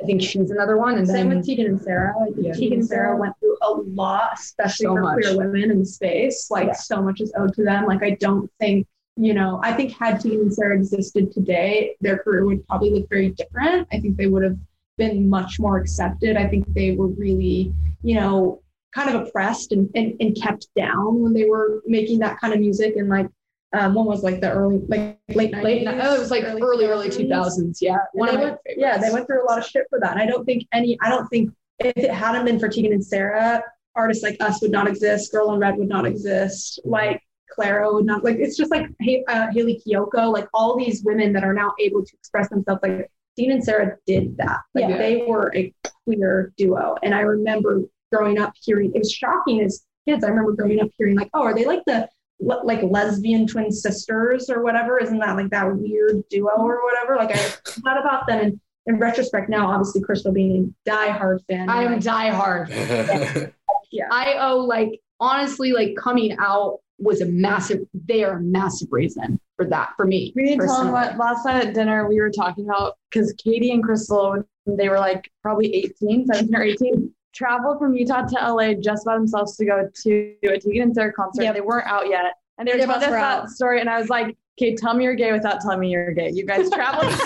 [0.00, 0.96] I think she's another one.
[0.96, 2.14] And Same then with Tegan and Sarah.
[2.20, 2.52] I Yeah.
[2.52, 5.14] Tegan and Sarah went through a lot, especially So for much.
[5.22, 6.50] queer women in the space.
[6.50, 6.72] Like Yeah.
[6.74, 7.86] so much is owed to them.
[7.86, 8.86] Like I don't think,
[9.16, 13.08] you know, I think had Tegan and Sarah existed today, their career would probably look
[13.08, 13.88] very different.
[13.92, 14.56] I think they would have
[14.96, 16.36] been much more accepted.
[16.36, 18.62] I think they were really, you know,
[18.94, 22.60] kind of oppressed and, and, and kept down when they were making that kind of
[22.60, 23.28] music and like
[23.74, 26.86] um, one was like the early like late 90s late oh, it was like early
[26.86, 27.78] early 2000s.
[27.82, 30.12] Yeah, one of my went, yeah, they went through a lot of shit for that.
[30.12, 33.04] And I don't think any, I don't think if it hadn't been for Tegan and
[33.04, 33.62] Sarah,
[33.94, 35.32] artists like us would not exist.
[35.32, 36.80] Girl in Red would not exist.
[36.84, 37.22] Like
[37.56, 38.86] Clairo would not, like, it's just like
[39.28, 42.80] uh, Hayley Kiyoko, like all these women that are now able to express themselves.
[42.82, 44.60] Like Tegan and Sarah did that.
[44.74, 44.98] Like Yeah.
[44.98, 45.72] they were a
[46.04, 46.96] queer duo.
[47.02, 50.24] And I remember growing up hearing, it was shocking as kids.
[50.24, 52.08] I remember growing up hearing like, oh, are they like the,
[52.40, 54.98] like lesbian twin sisters or whatever?
[54.98, 57.16] Isn't that like that weird duo or whatever?
[57.16, 61.68] Like I thought about them and in retrospect now, obviously Cristal being a diehard fan.
[61.68, 63.52] I am like, diehard.
[63.92, 64.08] yeah.
[64.10, 67.80] I owe like honestly like coming out was a massive.
[68.06, 70.32] They are a massive reason for that for me.
[70.34, 73.70] We didn't tell them what last night at dinner we were talking about because Katie
[73.72, 78.72] and Cristal, they were like probably 18, 17 or 18, traveled from Utah to LA
[78.72, 81.42] just by themselves to go to a Tegan and Sarah concert.
[81.42, 81.54] Yep.
[81.54, 82.34] They weren't out yet.
[82.56, 83.50] And they were Three of telling us us that out.
[83.50, 83.80] story.
[83.80, 86.30] And I was like, okay, tell me you're gay without telling me you're gay.
[86.34, 87.12] You guys traveled.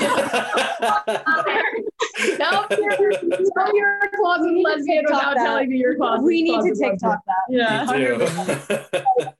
[2.36, 3.12] Tell me you're,
[3.56, 5.44] tell me you're a closet lesbian without that.
[5.44, 6.24] telling me you're closet.
[6.24, 6.90] we need to closet lesbian.
[6.92, 7.48] TikTok that.
[7.48, 9.26] Me Yeah.
[9.26, 9.32] too.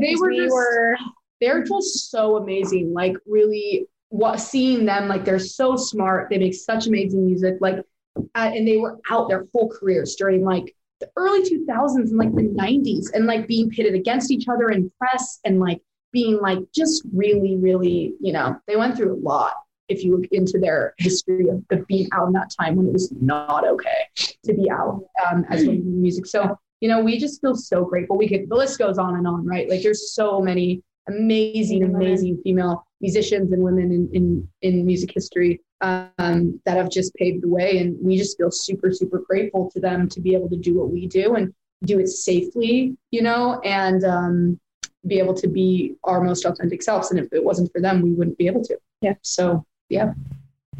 [0.00, 0.96] They were we just were
[1.40, 2.92] they're just so amazing.
[2.92, 6.30] Like really, what seeing them like they're so smart.
[6.30, 7.56] They make such amazing music.
[7.60, 7.76] Like,
[8.16, 8.20] uh,
[8.54, 12.42] and they were out their whole careers during like the early 2000s and like the
[12.42, 15.80] 90s, and like being pitted against each other in press and like
[16.12, 19.54] being like just really, really, you know, they went through a lot.
[19.88, 22.92] If you look into their history of, of being out in that time when it
[22.92, 24.08] was not okay
[24.44, 26.26] to be out um, as in music.
[26.26, 28.16] So, you know, we just feel so grateful.
[28.16, 29.68] We could, the list goes on and on, right?
[29.68, 35.60] Like there's so many amazing, amazing female musicians and women in, in, in music history
[35.80, 37.78] um, that have just paved the way.
[37.78, 40.90] And we just feel super, super grateful to them to be able to do what
[40.90, 41.52] we do and
[41.84, 44.60] do it safely, you know, and um,
[45.06, 47.10] be able to be our most authentic selves.
[47.10, 48.78] And if it wasn't for them, we wouldn't be able to.
[49.00, 49.14] Yeah.
[49.22, 50.12] So, yeah.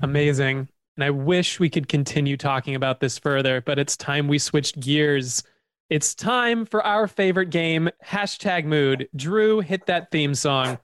[0.02, 0.68] Amazing.
[0.96, 4.78] And I wish we could continue talking about this further, but it's time we switched
[4.78, 5.42] gears.
[5.90, 9.08] It's time for our favorite game, hashtag mood.
[9.16, 10.78] Drew, hit that theme song.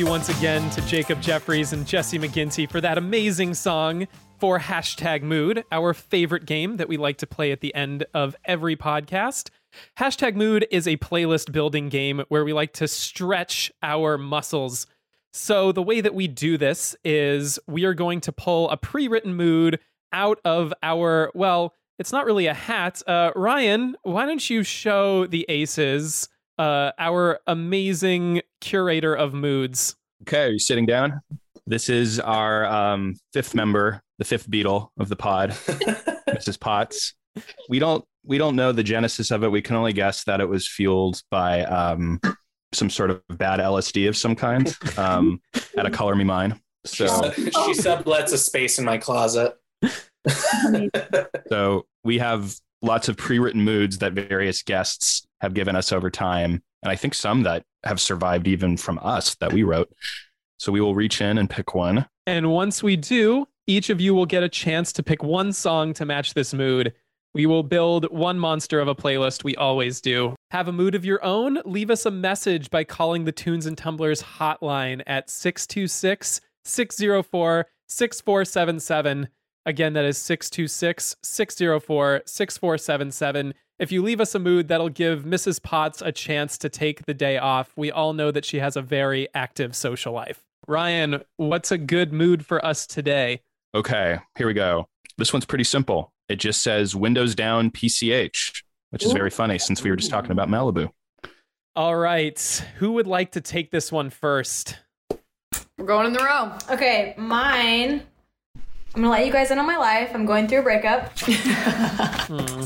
[0.00, 5.20] You once again to Jacob Jeffries and Jesse McGinty for that amazing song for hashtag
[5.20, 9.50] mood, our favorite game that we like to play at the end of every podcast.
[9.98, 14.86] Hashtag Mood is a playlist building game where we like to stretch our muscles.
[15.34, 19.06] So, the way that we do this is we are going to pull a pre
[19.06, 19.80] written mood
[20.14, 23.02] out of our, well, it's not really a hat.
[23.06, 26.30] Uh, Ryan, why don't you show the aces,
[26.60, 29.96] uh, our amazing curator of moods?
[30.22, 31.22] Okay, are you sitting down?
[31.66, 35.50] This is our um, fifth member, the fifth Beatle of the pod,
[36.28, 36.60] Mrs.
[36.60, 37.14] Potts.
[37.70, 39.48] We don't we don't know the genesis of it.
[39.48, 42.20] We can only guess that it was fueled by um,
[42.72, 45.40] some sort of bad LSD of some kind um,
[45.78, 46.60] at a color me mine.
[46.84, 49.54] So she sublets a space in my closet.
[51.48, 56.62] So we have lots of pre-written moods that various guests have given us over time,
[56.82, 59.92] and I think some that have survived even from us that we wrote.
[60.58, 62.06] So we will reach in and pick one.
[62.26, 65.94] And once we do, each of you will get a chance to pick one song
[65.94, 66.92] to match this mood.
[67.32, 69.44] We will build one monster of a playlist.
[69.44, 70.34] We always do.
[70.50, 71.60] Have a mood of your own?
[71.64, 79.28] Leave us a message by calling the Tunes and Tumblers hotline at 626 604 6477.
[79.66, 83.54] Again, that is 626 604 6477.
[83.78, 85.62] If you leave us a mood, that'll give Mrs.
[85.62, 87.72] Potts a chance to take the day off.
[87.76, 90.42] We all know that she has a very active social life.
[90.68, 93.42] Ryan, what's a good mood for us today?
[93.74, 94.86] Okay, here we go.
[95.16, 96.12] This one's pretty simple.
[96.28, 100.30] It just says Windows down PCH, which is very funny since we were just talking
[100.30, 100.90] about Malibu.
[101.76, 102.64] All right.
[102.78, 104.78] Who would like to take this one first?
[105.78, 106.52] We're going in the row.
[106.70, 108.02] Okay, mine.
[108.94, 110.10] I'm gonna let you guys in on my life.
[110.14, 111.16] I'm going through a breakup.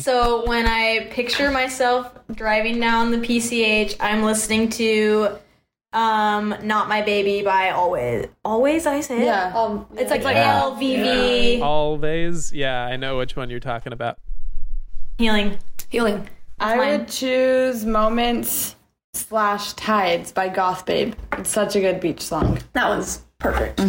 [0.00, 5.38] So when I picture myself driving down the PCH, I'm listening to
[5.92, 8.28] um Not My Baby by Alvvays.
[8.44, 9.24] Alvvays I say it?
[9.26, 9.52] Yeah.
[9.54, 10.62] Um, it's like Yeah.
[10.62, 12.52] LVV Always.
[12.52, 14.18] Yeah, I know which one you're talking about.
[15.18, 15.58] Healing.
[15.90, 16.28] Healing.
[16.58, 16.98] That's I mine.
[17.00, 18.76] would choose Moments
[19.12, 21.14] slash Tides by Goth Babe.
[21.38, 22.58] It's such a good beach song.
[22.72, 23.80] That was perfect.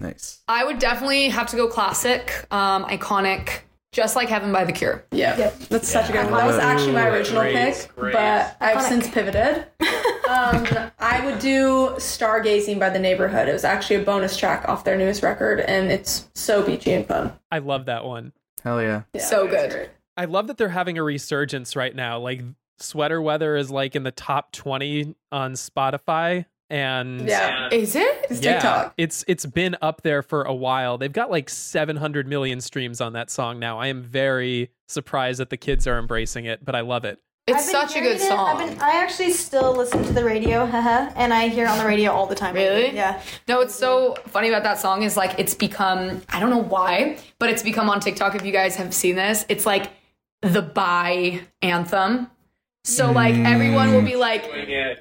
[0.00, 0.40] Nice.
[0.48, 3.60] I would definitely have to go classic, um, iconic,
[3.92, 5.04] just like Heaven by the Cure.
[5.12, 6.34] Yeah, that's such a good one.
[6.40, 8.12] That was actually my original Great, pick, great.
[8.14, 8.88] but I've Iconic.
[8.88, 9.66] since pivoted.
[10.28, 13.48] um, I would do Stargazing by The Neighbourhood.
[13.48, 17.06] It was actually a bonus track off their newest record, and it's so beachy and
[17.06, 17.32] fun.
[17.50, 18.32] I love that one.
[18.64, 19.02] Hell yeah.
[19.12, 19.90] Yeah, So good.
[20.16, 22.18] I love that they're having a resurgence right now.
[22.20, 22.42] Like
[22.78, 27.68] Sweater Weather is like in the top 20 on Spotify and Yeah.
[27.72, 28.26] Is it?
[28.30, 28.94] It's yeah, TikTok.
[28.96, 30.96] it's it's been up there for a while.
[30.98, 33.78] They've got like 700 million streams on that song now.
[33.78, 37.18] I am very surprised that the kids are embracing it, but I love it.
[37.46, 38.20] It's I've such a good it.
[38.20, 38.60] song.
[38.60, 41.78] I've been, I actually still listen to the radio, haha, and I hear it on
[41.78, 42.54] the radio all the time.
[42.54, 42.94] Really?
[42.94, 43.20] Yeah.
[43.48, 47.18] No, what's so funny about that song is like it's become I don't know why,
[47.40, 48.34] but it's become on TikTok.
[48.36, 49.90] If you guys have seen this, it's like
[50.42, 52.30] the bye anthem.
[52.84, 54.06] So like everyone will mm.
[54.06, 54.42] be like,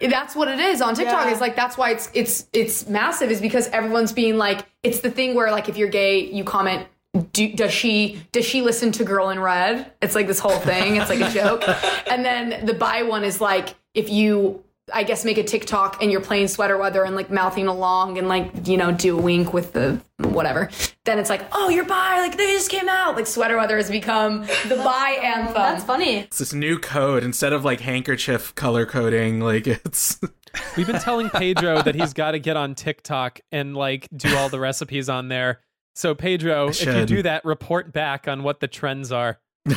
[0.01, 1.25] that's what it is on TikTok.
[1.25, 1.31] Yeah.
[1.31, 3.31] It's like that's why it's it's it's massive.
[3.31, 6.87] Is because everyone's being like, it's the thing where like if you're gay, you comment.
[7.33, 9.91] Do, does she does she listen to Girl in Red?
[10.01, 10.97] It's like this whole thing.
[10.97, 11.63] It's like a joke.
[12.11, 14.63] and then the buy one is like if you
[14.93, 18.27] I guess make a TikTok and you're playing sweater weather and like mouthing along and
[18.27, 20.69] like you know do a wink with the whatever.
[21.05, 23.89] Then it's like oh you're bi like they just came out like sweater weather has
[23.89, 25.53] become the bi anthem.
[25.53, 26.17] That's funny.
[26.17, 29.39] It's this new code instead of like handkerchief color coding.
[29.39, 30.19] Like it's
[30.77, 34.49] We've been telling Pedro that he's got to get on TikTok and like do all
[34.49, 35.61] the recipes on there.
[35.95, 39.39] So Pedro, if you do that, report back on what the trends are.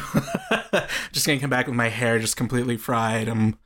[1.13, 3.29] just gonna come back with my hair just completely fried.
[3.29, 3.59] I'm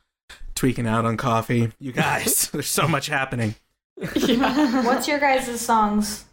[0.56, 1.70] tweaking out on coffee.
[1.78, 3.54] You guys, there's so much happening.
[3.96, 6.24] What's your guys' songs?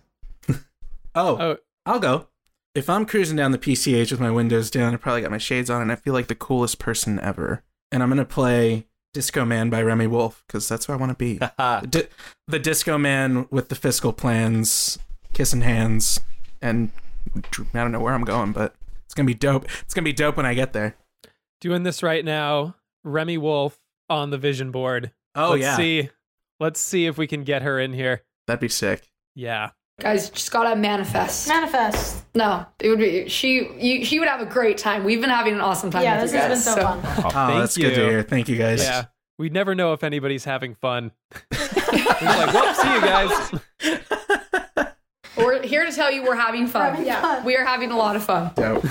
[1.15, 2.28] Oh, Oh, I'll go.
[2.76, 5.69] If I'm cruising down the PCH with my windows down, I probably got my shades
[5.69, 7.61] on, and I feel like the coolest person ever.
[7.91, 11.15] And I'm gonna play Disco Man by Remi Wolf because that's who I want to
[11.15, 11.38] be.
[11.89, 12.07] Di-
[12.47, 14.97] the Disco Man with the fiscal plans,
[15.34, 16.19] kissing hands,
[16.63, 16.89] and
[17.36, 17.41] I
[17.74, 18.74] don't know where I'm going, but
[19.05, 19.65] it's gonna be dope.
[19.82, 20.95] It's gonna be dope when I get there.
[21.61, 22.76] doing this right now.
[23.03, 23.78] Remi Wolf
[24.10, 25.12] on the vision board.
[25.36, 26.10] Oh let's yeah, see.
[26.60, 28.24] Let's see if we can get her in here.
[28.47, 29.10] that'd be sick.
[29.36, 29.72] Yeah.
[29.99, 31.47] Guys just gotta manifest.
[31.47, 32.26] Manifest.
[32.36, 33.70] No, it would be she.
[33.78, 35.04] You, she would have a great time.
[35.04, 36.04] We've been having an awesome time.
[36.04, 36.99] Yeah, with this you has guys, been so, fun.
[37.04, 38.24] Oh, oh, Thank that's good to hear.
[38.24, 38.82] Thank you guys.
[38.82, 39.06] Yeah.
[39.38, 41.12] We never know if anybody's having fun.
[41.95, 43.62] It's like, whoop, see you guys.
[45.38, 46.95] We're here to tell you we're having fun.
[46.95, 47.43] Having fun.
[47.43, 48.51] we are having a lot of fun.
[48.56, 48.86] Dope.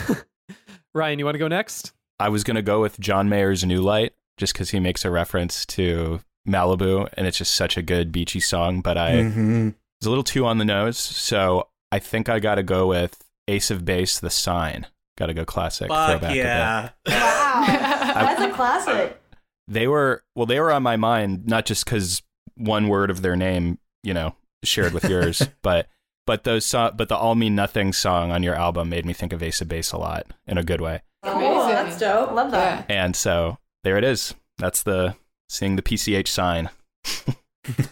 [0.94, 1.92] Ryan, you want to go next?
[2.18, 4.12] I was gonna go with John Mayer's New Light
[4.42, 8.40] just because he makes a reference to Malibu, and it's just such a good beachy
[8.40, 8.80] song.
[8.80, 9.74] But I Mhm.
[10.00, 13.22] was a little too on the nose, so I think I got to go with
[13.46, 14.86] Ace of Base, The Sign.
[15.16, 15.86] Gotta go classic.
[15.88, 16.88] Fuck throwback yeah.
[17.06, 17.64] Wow,
[18.14, 19.22] that's a classic.
[19.68, 22.20] They were well, they were on my mind not just because
[22.56, 24.34] one word of their name, you know,
[24.64, 25.86] shared with yours, but
[26.26, 29.32] but those so- but the all mean nothing song on your album made me think
[29.32, 31.02] of Ace of Base a lot in a good way.
[31.24, 32.32] Cool, that's dope.
[32.32, 32.86] Love that.
[32.90, 34.34] And so there it is.
[34.58, 35.16] That's the
[35.48, 36.70] seeing the PCH sign.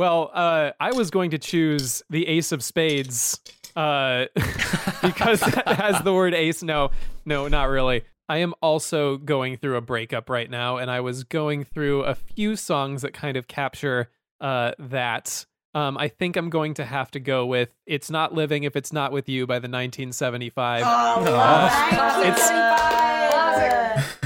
[0.00, 3.38] Well, uh, I was going to choose the Ace of Spades
[3.76, 4.26] uh,
[5.02, 6.62] because it has the word ace.
[6.62, 6.90] No,
[7.26, 8.04] no, not really.
[8.26, 12.14] I am also going through a breakup right now, and I was going through a
[12.14, 14.08] few songs that kind of capture
[14.40, 15.44] uh, that.
[15.74, 18.94] Um, I think I'm going to have to go with "It's Not Living If It's
[18.94, 20.82] Not With You" by the 1975.
[20.86, 23.09] Oh, it's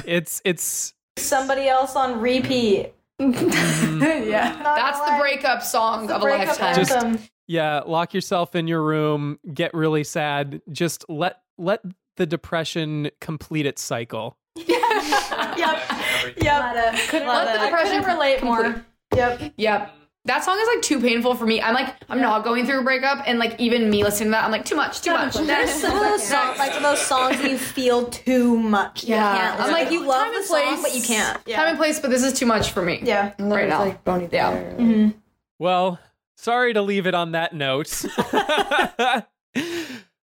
[0.06, 2.92] it's it's Somebody else on repeat.
[3.18, 6.74] yeah, that's the breakup song of a lifetime.
[6.74, 11.80] Just yeah, lock yourself in your room, get really sad, just let let
[12.16, 14.36] the depression complete its cycle.
[14.56, 14.76] Yeah.
[15.56, 16.36] yep.
[16.40, 16.94] Yep.
[17.08, 18.84] Couldn't Love let the depression couldn't relate more.
[19.14, 19.52] Yep.
[19.56, 19.94] Yep.
[20.26, 21.60] That song is like too painful for me.
[21.60, 24.44] I'm like, I'm not going through a breakup, and like even me listening to that,
[24.46, 25.34] I'm like, too much, too much.
[25.34, 29.04] There's some of those songs, like those songs that you feel too much.
[29.04, 29.72] You Yeah, can't I'm listen.
[29.74, 31.40] like, you love time the and song, place, but you can't.
[31.44, 31.56] Yeah.
[31.56, 33.00] Time and place, but this is too much for me.
[33.02, 33.80] Yeah, right now.
[33.80, 34.52] like Boney yeah.
[34.54, 35.10] Mm-hmm.
[35.58, 35.98] Well,
[36.36, 38.04] sorry to leave it on that note.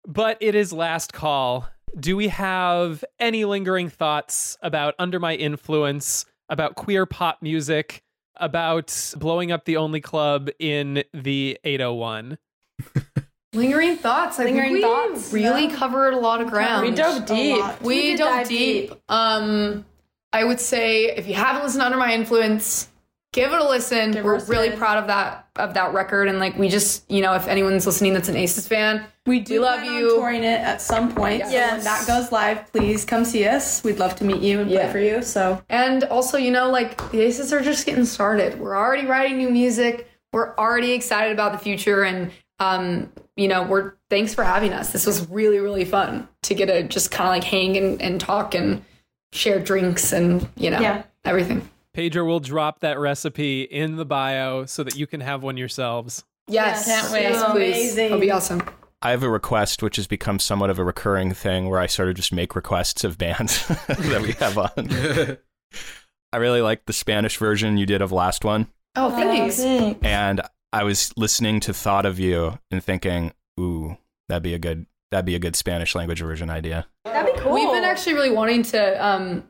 [0.06, 1.68] but it is last call.
[1.98, 8.02] Do we have any lingering thoughts about Under My Influence, about queer pop music,
[8.40, 12.38] about blowing up the only club in the 801?
[13.52, 14.38] Lingering thoughts.
[14.38, 15.76] I Lingering think we thoughts, really yeah.
[15.76, 16.86] covered a lot of ground.
[16.86, 17.80] We dove deep.
[17.80, 18.90] We, We dove deep.
[18.90, 19.00] deep.
[19.08, 19.84] Um,
[20.32, 22.88] I would say if you haven't listened Under My Influence,
[23.32, 24.12] give it a listen.
[24.12, 24.78] Give We're a really listen.
[24.78, 28.14] proud of that of that record, and like we just, you know, if anyone's listening
[28.14, 30.10] that's an Aces fan, We do love plan you.
[30.12, 31.42] on touring it at some point.
[31.44, 31.72] So Yes.
[31.72, 33.84] when that goes live, please come see us.
[33.84, 34.84] We'd love to meet you and Yeah.
[34.84, 35.22] play for you.
[35.22, 38.58] So And also, you know, like the Aces are just getting started.
[38.58, 40.08] We're already writing new music.
[40.32, 44.90] We're already excited about the future, and um, you know, we're thanks for having us.
[44.92, 48.20] This was really, really fun to get to just kind of like hang and, and
[48.20, 48.82] talk and
[49.32, 51.02] share drinks and you know Yeah.
[51.24, 51.68] everything.
[51.94, 56.24] Pedro will drop that recipe in the bio so that you can have one yourselves.
[56.48, 57.22] Yes, Can't wait.
[57.22, 57.74] yes, please.
[57.76, 58.04] Amazing.
[58.04, 58.62] That'll be awesome.
[59.02, 62.08] I have a request which has become somewhat of a recurring thing where I sort
[62.08, 65.38] of just make requests of bands that we have on.
[66.32, 68.68] I really like the Spanish version you did of last one.
[68.96, 69.58] Oh, thanks.
[69.60, 73.96] And I was listening to Thought of You and thinking, ooh,
[74.28, 76.86] that'd be a good that'd be a good Spanish language version idea.
[77.04, 77.54] That'd be cool.
[77.54, 79.04] We've been actually really wanting to.
[79.04, 79.44] Um,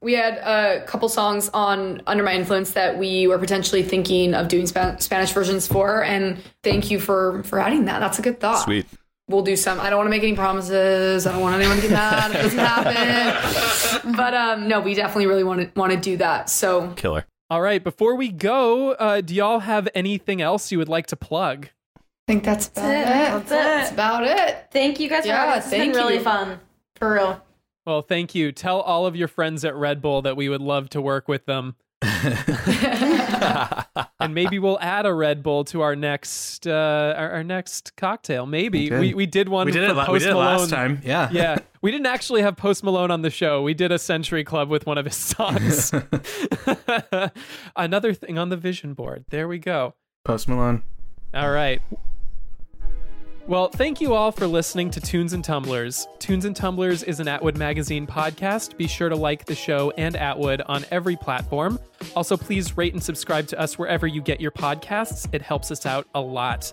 [0.00, 4.48] we had a couple songs on Under My Influence that we were potentially thinking of
[4.48, 7.98] doing Spa- Spanish versions for, and thank you for for adding that.
[8.00, 8.64] That's a good thought.
[8.64, 8.86] Sweet.
[9.28, 9.78] We'll do some.
[9.78, 11.26] I don't want to make any promises.
[11.26, 14.16] I don't want anyone to get mad if it doesn't happen.
[14.16, 16.48] but um, no, we definitely really want to want to do that.
[16.48, 17.26] So Killer.
[17.50, 21.16] All right, before we go, uh, do y'all have anything else you would like to
[21.16, 21.68] plug?
[21.96, 23.04] I think that's about it.
[23.06, 23.94] That's That's it.
[23.94, 24.66] about it.
[24.70, 25.64] Thank you guys for Yeah, having us.
[25.64, 26.20] It's been really you.
[26.20, 26.60] fun.
[26.96, 27.42] For real.
[27.88, 28.52] Well, thank you.
[28.52, 31.46] Tell all of your friends at Red Bull that we would love to work with
[31.46, 31.74] them.
[32.02, 32.36] and
[34.34, 38.44] maybe we'll add a Red Bull to our next uh, our, our next cocktail.
[38.44, 39.00] Maybe Okay.
[39.00, 39.64] we, we did one.
[39.64, 40.58] We did for it la- we Post did it Malone.
[40.58, 41.00] last time.
[41.02, 41.30] Yeah.
[41.32, 41.56] yeah.
[41.80, 43.62] We didn't actually have Post Malone on the show.
[43.62, 45.90] We did a Century Club with one of his songs.
[47.76, 49.24] Another thing on the vision board.
[49.30, 49.94] There we go.
[50.26, 50.82] Post Malone.
[51.32, 51.80] All right.
[53.48, 56.06] Well, thank you all for listening to Tunes and Tumblers.
[56.18, 58.76] Tunes and Tumblers is an Atwood Magazine podcast.
[58.76, 61.78] Be sure to like the show and Atwood on every platform.
[62.14, 65.26] Also, please rate and subscribe to us wherever you get your podcasts.
[65.32, 66.70] It helps us out a lot.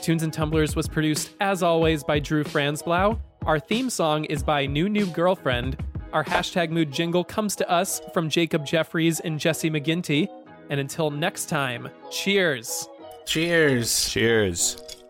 [0.00, 3.20] Tunes and Tumblers was produced, as always, by Drew Franzblau.
[3.44, 5.76] Our theme song is by New New Girlfriend.
[6.14, 10.28] Our hashtag mood jingle comes to us from Jacob Jeffries and Jesse McGinty.
[10.70, 12.88] And until next time, cheers.
[13.26, 14.08] Cheers.
[14.08, 14.83] Cheers.